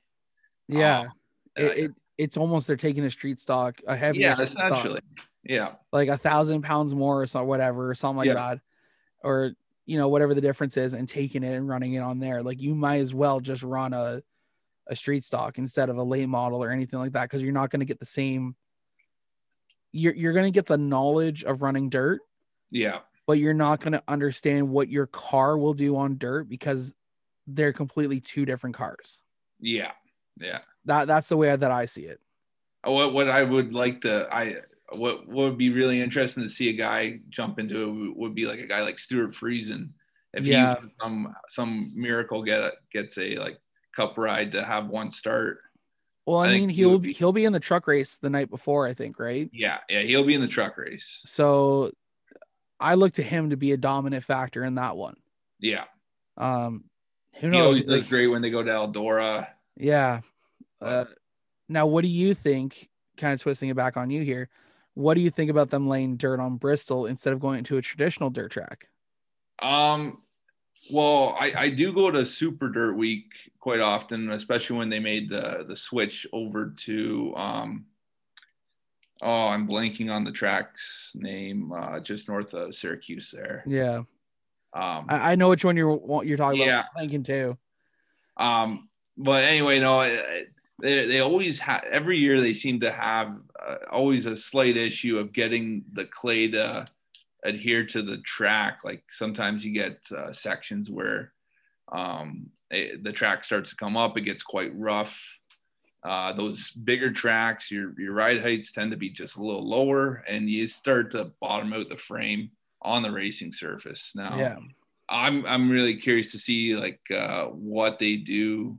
[0.67, 1.11] yeah um,
[1.55, 5.01] it, it it's almost they're taking a street stock a heavy yeah, essentially.
[5.43, 5.73] Yeah.
[5.91, 8.33] like a thousand pounds more or something whatever or something like Yeah.
[8.35, 8.59] that
[9.23, 9.53] or
[9.85, 12.61] you know whatever the difference is and taking it and running it on there like
[12.61, 14.21] you might as well just run a
[14.87, 17.69] a street stock instead of a late model or anything like that because you're not
[17.69, 18.55] going to get the same
[19.91, 22.19] you're, you're going to get the knowledge of running dirt
[22.71, 22.99] Yeah.
[23.27, 26.93] but you're not going to understand what your car will do on dirt because
[27.47, 29.21] they're completely two different cars
[29.59, 29.91] Yeah.
[30.39, 30.59] Yeah.
[30.85, 32.19] that that's the way that i see it
[32.83, 34.57] What what I would like to I
[34.91, 38.45] what what would be really interesting to see a guy jump into it would be
[38.45, 39.89] like a guy like Stewart Friesen.
[40.33, 40.75] If Yeah.
[40.81, 43.57] he some some miracle get a, gets a like
[43.95, 45.59] cup ride to have one start.
[46.25, 48.29] well i, I mean he he'll would be, he'll be in the truck race the
[48.29, 51.21] night before i think right Yeah, yeah, he'll be in the truck race.
[51.25, 51.91] So
[52.79, 55.15] I look to him to be a dominant factor in that one.
[55.59, 55.85] Yeah.
[56.37, 56.83] Um,
[57.39, 57.67] who He knows?
[57.67, 59.47] always like, great when they go to Eldora.
[59.77, 60.19] yeah.
[60.81, 61.05] Uh,
[61.69, 62.89] now, what do you think?
[63.15, 64.49] Kind of twisting it back on you here.
[64.95, 67.81] What do you think about them laying dirt on Bristol instead of going to a
[67.81, 68.89] traditional dirt track?
[69.61, 70.21] Um,
[70.91, 73.25] well, I, I do go to Super Dirt Week
[73.59, 77.85] quite often, especially when they made the the switch over to um.
[79.21, 83.63] Oh, I'm blanking on the track's name, uh, just north of Syracuse there.
[83.65, 83.99] Yeah,
[84.73, 86.79] Um, I, I know which one you're you're talking Yeah.
[86.79, 86.85] about.
[86.97, 87.57] Thinking too.
[88.35, 90.01] um, but anyway, no,
[90.81, 95.17] they they always have every year they seem to have uh, always a slight issue
[95.19, 96.83] of getting the clay to
[97.43, 98.79] adhere to the track.
[98.83, 101.33] Like sometimes you get uh, sections where
[101.91, 105.19] um, it, the track starts to come up, it gets quite rough.
[106.03, 110.23] Uh, those bigger tracks, your your ride heights tend to be just a little lower,
[110.27, 114.11] and you start to bottom out the frame on the racing surface.
[114.13, 114.57] Now, Yeah,
[115.07, 118.77] I'm I'm really curious to see like uh, what they do,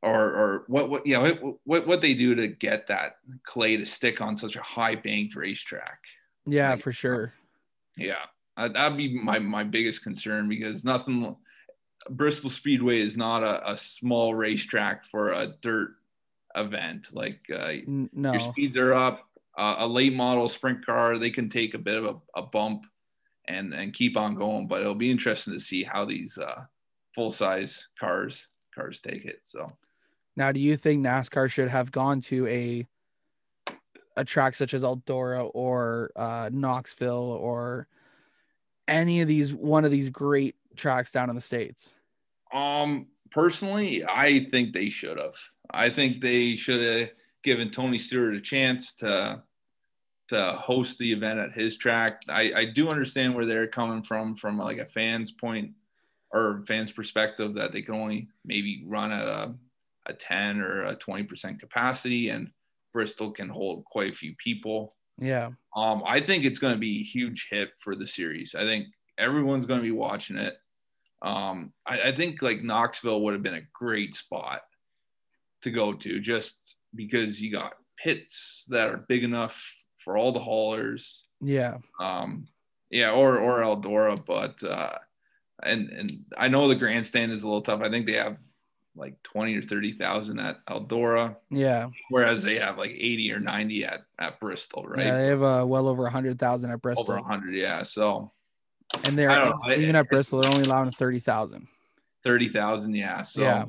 [0.00, 3.84] or or what what yeah what, what what they do to get that clay to
[3.84, 5.98] stick on such a high banked racetrack.
[6.46, 7.32] Yeah, Like, for sure.
[7.96, 8.24] Yeah,
[8.56, 11.36] uh, that'd be my my biggest concern because nothing.
[12.10, 15.96] Bristol Speedway is not a, a small racetrack for a dirt
[16.54, 17.08] event.
[17.12, 19.28] Like uh, no, your speeds are up.
[19.56, 22.84] Uh, a late model sprint car, they can take a bit of a, a bump
[23.48, 24.68] and and keep on going.
[24.68, 26.64] But it'll be interesting to see how these uh,
[27.14, 29.40] full size cars cars take it.
[29.44, 29.66] So
[30.36, 32.86] Now, do you think NASCAR should have gone to a
[34.16, 37.86] a track such as Eldora or uh, Knoxville or
[38.88, 41.94] any of these one of these great tracks down in the states?
[42.52, 45.34] um personally, I think they should have.
[45.70, 47.10] I think they should have
[47.42, 49.42] given Tony Stewart a chance to
[50.28, 52.22] to host the event at his track.
[52.28, 55.70] I, I do understand where they're coming from, from like a fan's point
[56.32, 59.54] or fans perspective that they can only maybe run at a,
[60.06, 62.50] a 10 or a 20% capacity and
[62.96, 64.96] Bristol can hold quite a few people.
[65.20, 65.50] Yeah.
[65.76, 68.54] Um, I think it's going to be a huge hit for the series.
[68.54, 68.86] I think
[69.18, 70.56] everyone's going to be watching it.
[71.20, 74.62] Um, I, I think like Knoxville would have been a great spot
[75.60, 79.62] to go to just because you got pits that are big enough
[79.98, 81.26] for all the haulers.
[81.42, 81.76] Yeah.
[82.00, 82.48] Um,
[82.90, 84.96] yeah, or or Eldora, but uh,
[85.62, 87.82] and and I know the grandstand is a little tough.
[87.82, 88.38] I think they have
[88.96, 91.36] like twenty or thirty thousand at Eldora.
[91.50, 91.88] Yeah.
[92.10, 95.04] Whereas they have like eighty or ninety at at Bristol, right?
[95.04, 97.12] Yeah, they have uh, well over a hundred thousand at Bristol.
[97.12, 97.82] Over hundred, yeah.
[97.82, 98.32] So
[99.04, 101.66] and they're even at Bristol, they're only allowing thirty thousand.
[102.22, 103.22] Thirty thousand, yeah.
[103.22, 103.66] So yeah.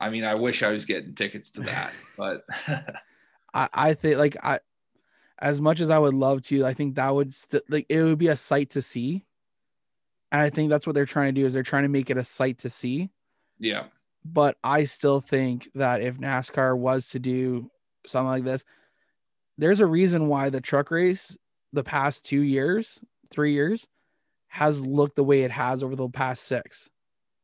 [0.00, 2.44] I mean, I wish I was getting tickets to that, but
[3.54, 4.60] I, I think like I,
[5.38, 8.18] as much as I would love to, I think that would st- like it would
[8.18, 9.24] be a sight to see,
[10.32, 12.16] and I think that's what they're trying to do is they're trying to make it
[12.16, 13.10] a sight to see.
[13.58, 13.84] Yeah.
[14.24, 17.70] But I still think that if NASCAR was to do
[18.06, 18.64] something like this,
[19.58, 21.36] there's a reason why the truck race
[21.72, 23.00] the past two years,
[23.30, 23.86] three years,
[24.48, 26.88] has looked the way it has over the past 6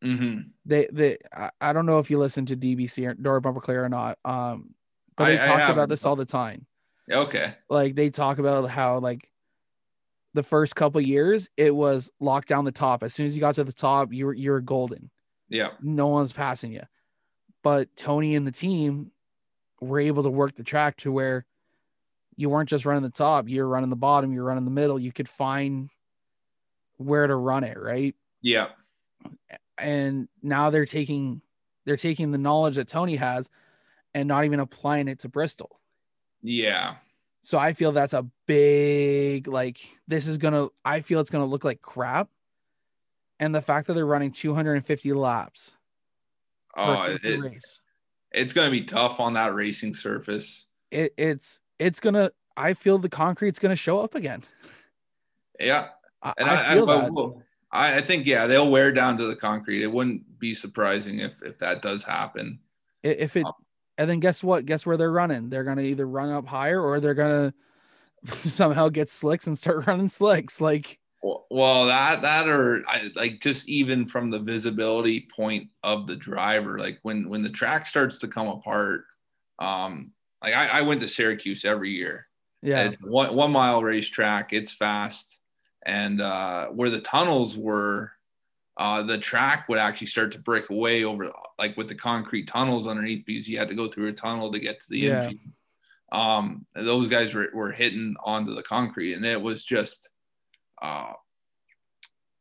[0.03, 0.41] mm-hmm.
[0.65, 1.19] They, they,
[1.61, 4.17] I, don't know if you listen to DBC or Door Bumper Clear or not.
[4.25, 4.75] Um,
[5.17, 6.67] but they I, talk I about this all the time.
[7.11, 7.55] Okay.
[7.69, 9.29] Like they talk about how like
[10.35, 13.03] the first couple years it was locked down the top.
[13.03, 15.11] As soon as you got to the top, you were you were golden.
[15.51, 15.71] Yeah.
[15.83, 16.85] No one's passing you.
[17.63, 19.11] But Tony and the team
[19.81, 21.45] were able to work the track to where
[22.37, 24.99] you weren't just running the top, you're running the bottom, you're running the middle.
[24.99, 25.91] You could find
[26.97, 28.15] where to run it, right?
[28.41, 28.69] Yeah.
[29.77, 31.43] And now they're taking
[31.85, 33.51] they're taking the knowledge that Tony has
[34.15, 35.81] and not even applying it to Bristol.
[36.43, 36.97] Yeah.
[37.43, 41.65] So I feel that's a big like this is gonna I feel it's gonna look
[41.65, 42.29] like crap.
[43.41, 45.74] And the fact that they're running 250 laps
[46.76, 47.80] oh, it, race.
[48.32, 50.66] It's gonna be tough on that racing surface.
[50.91, 54.43] It, it's it's gonna I feel the concrete's gonna show up again.
[55.59, 55.88] Yeah.
[56.22, 57.43] I, and I, I feel I, that.
[57.72, 59.82] I, I think yeah, they'll wear down to the concrete.
[59.82, 62.61] It wouldn't be surprising if if that does happen.
[63.03, 63.53] If it Um,
[63.99, 64.64] and then guess what?
[64.64, 65.51] Guess where they're running?
[65.51, 67.53] They're gonna either run up higher or they're gonna
[68.34, 70.61] somehow get slicks and start running slicks.
[70.61, 76.16] Like, Well, that that or I, like just even from the visibility point of the
[76.16, 79.05] driver, like when when the track starts to come apart,
[79.59, 80.12] um,
[80.43, 82.27] like I, I went to Syracuse every year.
[82.62, 84.55] yeah, It's one one mile racetrack.
[84.55, 85.37] It's fast,
[85.85, 88.12] and uh, where the tunnels were,
[88.79, 92.87] uh, the track would actually start to break away over like with the concrete tunnels
[92.87, 95.27] underneath because you had to go through a tunnel to get to the Yeah.
[95.27, 95.53] infield.
[96.12, 100.09] Um, those guys were, were hitting onto the concrete, and it was just,
[100.83, 101.12] uh,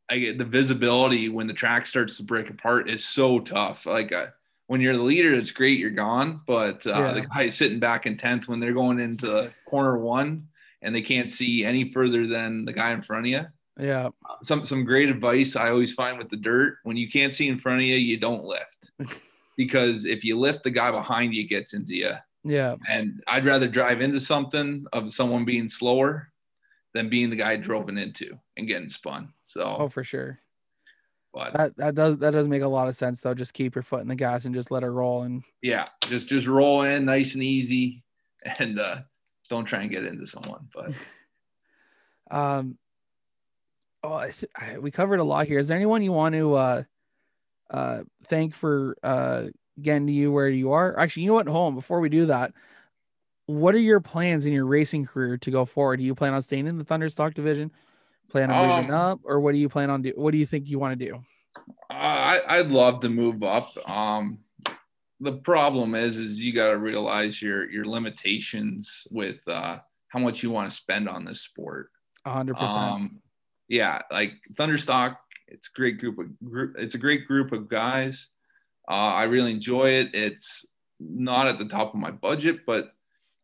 [0.09, 3.85] I get the visibility when the track starts to break apart is so tough.
[3.85, 4.27] Like uh,
[4.67, 7.13] when you're the leader, it's great, you're gone, but uh, Yeah.
[7.13, 10.47] the guy sitting back in tenth when they're going into corner one
[10.81, 13.45] and they can't see any further than the guy in front of you
[13.79, 14.09] yeah,
[14.43, 16.79] some some great advice I always find with the dirt.
[16.83, 18.91] When you can't see in front of you, you don't lift.
[19.57, 22.11] because if you lift, the guy behind you gets into you.
[22.43, 22.75] yeah.
[22.89, 26.31] And I'd rather drive into something of someone being slower
[26.93, 29.31] than being the guy driven into and getting spun.
[29.41, 30.39] So, Oh, for sure.
[31.33, 33.33] but That that does that does make a lot of sense though.
[33.33, 35.23] Just keep your foot in the gas and just let it roll.
[35.23, 38.03] And yeah, just just roll in nice and easy,
[38.59, 39.01] and uh,
[39.49, 40.67] don't try and get into someone.
[40.73, 40.93] But
[42.31, 42.77] um,
[44.03, 44.27] oh,
[44.57, 45.59] I, we covered a lot here.
[45.59, 46.83] Is there anyone you want to uh
[47.69, 49.45] uh thank for uh
[49.81, 50.97] getting to you where you are?
[50.97, 51.47] Actually, you know what?
[51.47, 51.75] On.
[51.75, 52.53] Before we do that,
[53.49, 55.97] what are your plans in your racing career to go forward?
[55.97, 57.71] Do you plan on staying in the Thunderstock division?
[58.29, 60.13] Plan on moving Um, up, or what do you plan on do?
[60.15, 61.15] What do you think you want to do?
[61.89, 63.69] Uh, I, I'd love to move up.
[63.89, 64.37] Um,
[65.19, 69.79] the problem is, is you got to realize your your limitations with uh,
[70.09, 71.89] how much you want to spend on this sport.
[72.25, 72.77] A hundred percent.
[72.77, 73.21] Um,
[73.67, 76.75] yeah, like Thunderstock, it's a great group of group.
[76.77, 78.27] It's a great group of guys.
[78.87, 80.13] Uh, I really enjoy it.
[80.13, 80.67] It's
[80.99, 82.93] not at the top of my budget, but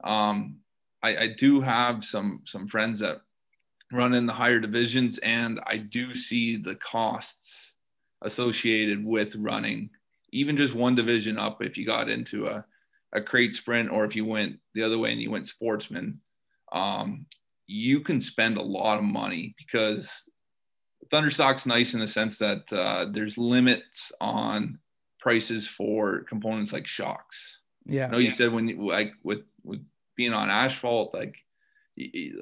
[0.05, 0.57] um,
[1.03, 3.21] I, I do have some some friends that
[3.91, 7.73] run in the higher divisions, and I do see the costs
[8.21, 9.89] associated with running
[10.31, 11.63] even just one division up.
[11.63, 12.65] If you got into a
[13.13, 16.19] a crate sprint, or if you went the other way and you went sportsman,
[16.73, 17.25] um,
[17.65, 20.11] you can spend a lot of money because
[21.11, 24.77] Thunderstock's nice in the sense that uh, there's limits on
[25.19, 27.61] prices for components like shocks.
[27.85, 28.07] yeah.
[28.07, 29.79] I know you said when you like with with
[30.15, 31.37] being on asphalt, like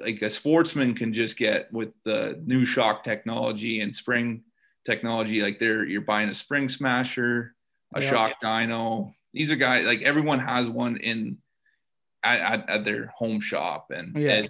[0.04, 4.42] like a sportsman can just get with the new shock technology and spring
[4.84, 5.42] technology.
[5.42, 7.54] Like they're you're buying a spring smasher,
[7.94, 8.10] a Yeah.
[8.10, 9.14] shock dyno.
[9.32, 11.38] These are guys like everyone has one in
[12.22, 14.46] at, at, their home shop, and Yeah.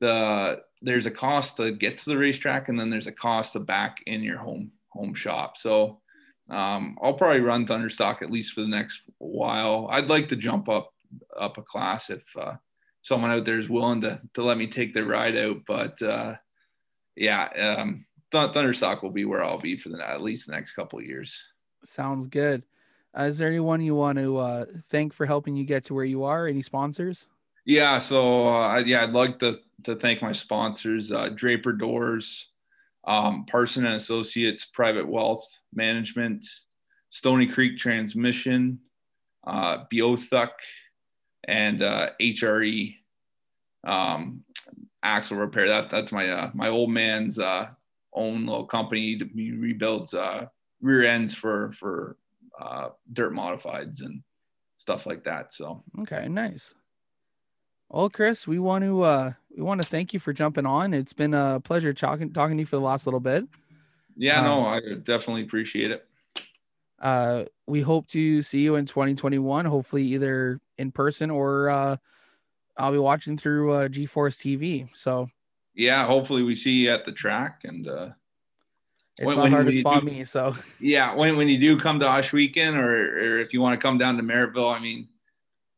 [0.00, 3.60] the there's a cost to get to the racetrack, and then there's a cost to
[3.60, 5.56] back in your home home shop.
[5.56, 6.00] So
[6.48, 9.88] um, I'll probably run Thunderstock at least for the next while.
[9.90, 10.92] I'd like to jump up
[11.38, 12.54] up a class if uh,
[13.02, 15.58] someone out there is willing to to let me take their ride out.
[15.66, 16.36] But uh,
[17.14, 20.74] yeah, um, Th- Thunderstock will be where I'll be for the at least the next
[20.74, 21.42] couple of years.
[21.84, 22.64] Sounds good.
[23.18, 26.04] Uh, is there anyone you want to uh, thank for helping you get to where
[26.04, 26.46] you are?
[26.46, 27.28] Any sponsors?
[27.64, 32.48] Yeah, so uh, yeah, I'd like to to thank my sponsors, uh, Draper Doors,
[33.06, 36.46] um, Parson and Associates Private Wealth Management,
[37.10, 38.80] Stony Creek Transmission,
[39.46, 40.50] uh, Beothuck,
[41.46, 42.96] and uh, HRE
[43.84, 44.42] um,
[45.02, 45.68] Axle Repair.
[45.68, 47.68] That that's my uh, my old man's uh,
[48.12, 49.18] own little company.
[49.34, 50.46] He rebuilds uh,
[50.80, 52.16] rear ends for for
[52.60, 54.22] uh, dirt modifieds and
[54.76, 55.52] stuff like that.
[55.54, 56.74] So Okay, nice.
[57.88, 60.92] Well, Chris, we want to uh, we want to thank you for jumping on.
[60.92, 63.46] It's been a pleasure talking talking to you for the last little bit.
[64.16, 66.06] yeah, Um, no, I definitely appreciate it.
[67.00, 69.66] Uh, we hope to see you in 2021.
[69.66, 71.96] Hopefully, either in person or uh,
[72.76, 74.88] I'll be watching through uh, G-Force TV.
[74.94, 75.28] So
[75.74, 77.62] yeah, hopefully we see you at the track.
[77.64, 78.10] And uh,
[79.18, 80.24] it's When- not when hard to spot do- me.
[80.24, 83.82] So yeah, when, when you do come to Ohsweken, or, or if you want to
[83.84, 85.08] come down to Merrittville, I mean,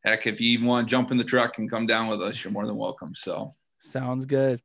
[0.05, 2.43] heck, if you even want to jump in the truck and come down with us,
[2.43, 3.15] you're more than welcome.
[3.15, 4.61] So sounds good.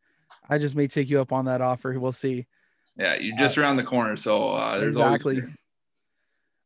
[0.50, 1.98] I just may take you up on that offer.
[2.00, 2.48] We'll see.
[2.98, 4.18] yeah, you're just around the corner.
[4.18, 5.54] So uh, there's always- exactly.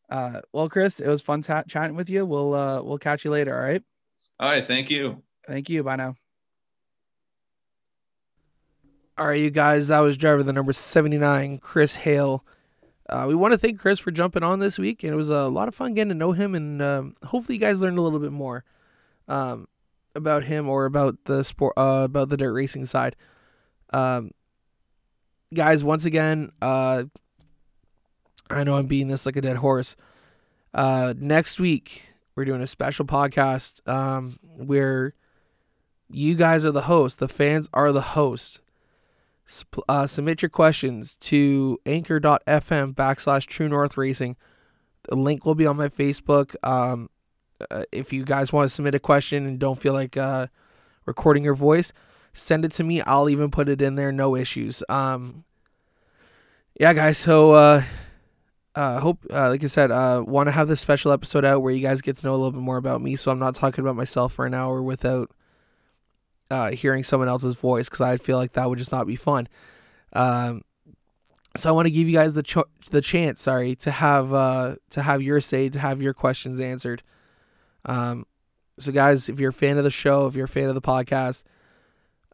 [0.09, 2.25] Uh, well, Chris, it was fun ta- chatting with you.
[2.25, 3.55] We'll uh, we'll catch you later.
[3.55, 3.83] All right.
[4.39, 5.21] all right, thank you.
[5.47, 5.83] Thank you.
[5.83, 6.15] Bye now.
[9.17, 12.45] All right, you guys, that was driver the number 79, Chris Hale.
[13.09, 15.47] Uh, we want to thank Chris for jumping on this week, and it was a
[15.47, 18.19] lot of fun getting to know him, and um, hopefully you guys learned a little
[18.19, 18.63] bit more
[19.27, 19.65] um,
[20.13, 23.15] about him or about the sport, uh, about the dirt racing side.
[23.91, 24.31] Um,
[25.51, 27.05] guys, once again, uh,
[28.49, 29.95] I know I'm beating this like a dead horse.
[30.73, 35.13] Uh, next week we're doing a special podcast um, where
[36.09, 38.61] you guys are the host, the fans are the host.
[39.87, 44.35] Uh, submit your questions to anchor.fm backslash true north racing.
[45.03, 46.55] The link will be on my Facebook.
[46.67, 47.09] Um,
[47.71, 50.47] uh, if you guys want to submit a question and don't feel like uh,
[51.05, 51.93] recording your voice,
[52.33, 53.01] send it to me.
[53.01, 54.83] I'll even put it in there, no issues.
[54.89, 55.45] Um,
[56.79, 57.17] yeah, guys.
[57.17, 57.83] So, uh,
[58.77, 61.73] uh, hope, uh, like I said, uh, want to have this special episode out where
[61.73, 63.15] you guys get to know a little bit more about me.
[63.15, 65.31] So I'm not talking about myself for an hour without
[66.51, 69.47] uh, hearing someone else's voice because I feel like that would just not be fun.
[70.13, 70.61] Um,
[71.55, 74.75] so I want to give you guys the cho- the chance, sorry, to have uh,
[74.91, 77.01] to have your say, to have your questions answered.
[77.83, 78.27] Um,
[78.77, 80.81] so guys, if you're a fan of the show, if you're a fan of the
[80.81, 81.45] podcast,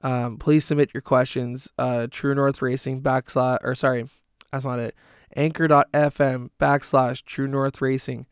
[0.02, 1.72] um, please submit your questions.
[1.78, 4.08] Uh, True North Racing backslash or sorry,
[4.52, 4.94] that's not it.
[5.36, 8.26] Anchor.fm backslash True North Racing,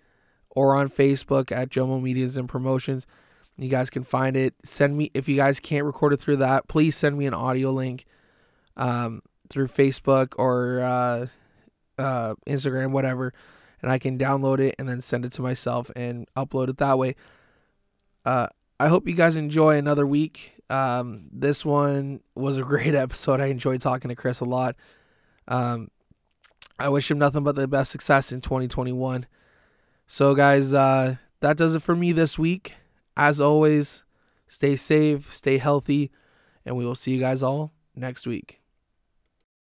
[0.50, 3.08] or on Facebook at Jomo Medias and Promotions.
[3.58, 4.56] You guys can find it.
[4.66, 6.68] Send me if you guys can't record it through that.
[6.68, 8.06] Please send me an audio link
[8.76, 11.28] um, through Facebook or uh,
[12.02, 13.34] uh, Instagram, whatever,
[13.82, 16.98] and I can download it and then send it to myself and upload it that
[16.98, 17.16] way.
[18.26, 18.48] Uh,
[18.80, 20.54] I hope you guys enjoy another week.
[20.70, 23.42] Um, this one was a great episode.
[23.42, 24.76] I enjoyed talking to Chris a lot.
[25.48, 25.90] Um,
[26.82, 29.28] I wish him nothing but the best success in 2021.
[30.08, 32.76] So, guys, uh, that does it for me this week.
[33.16, 34.04] As always,
[34.48, 36.12] stay safe, stay healthy,
[36.66, 38.61] and we will see you guys all next week.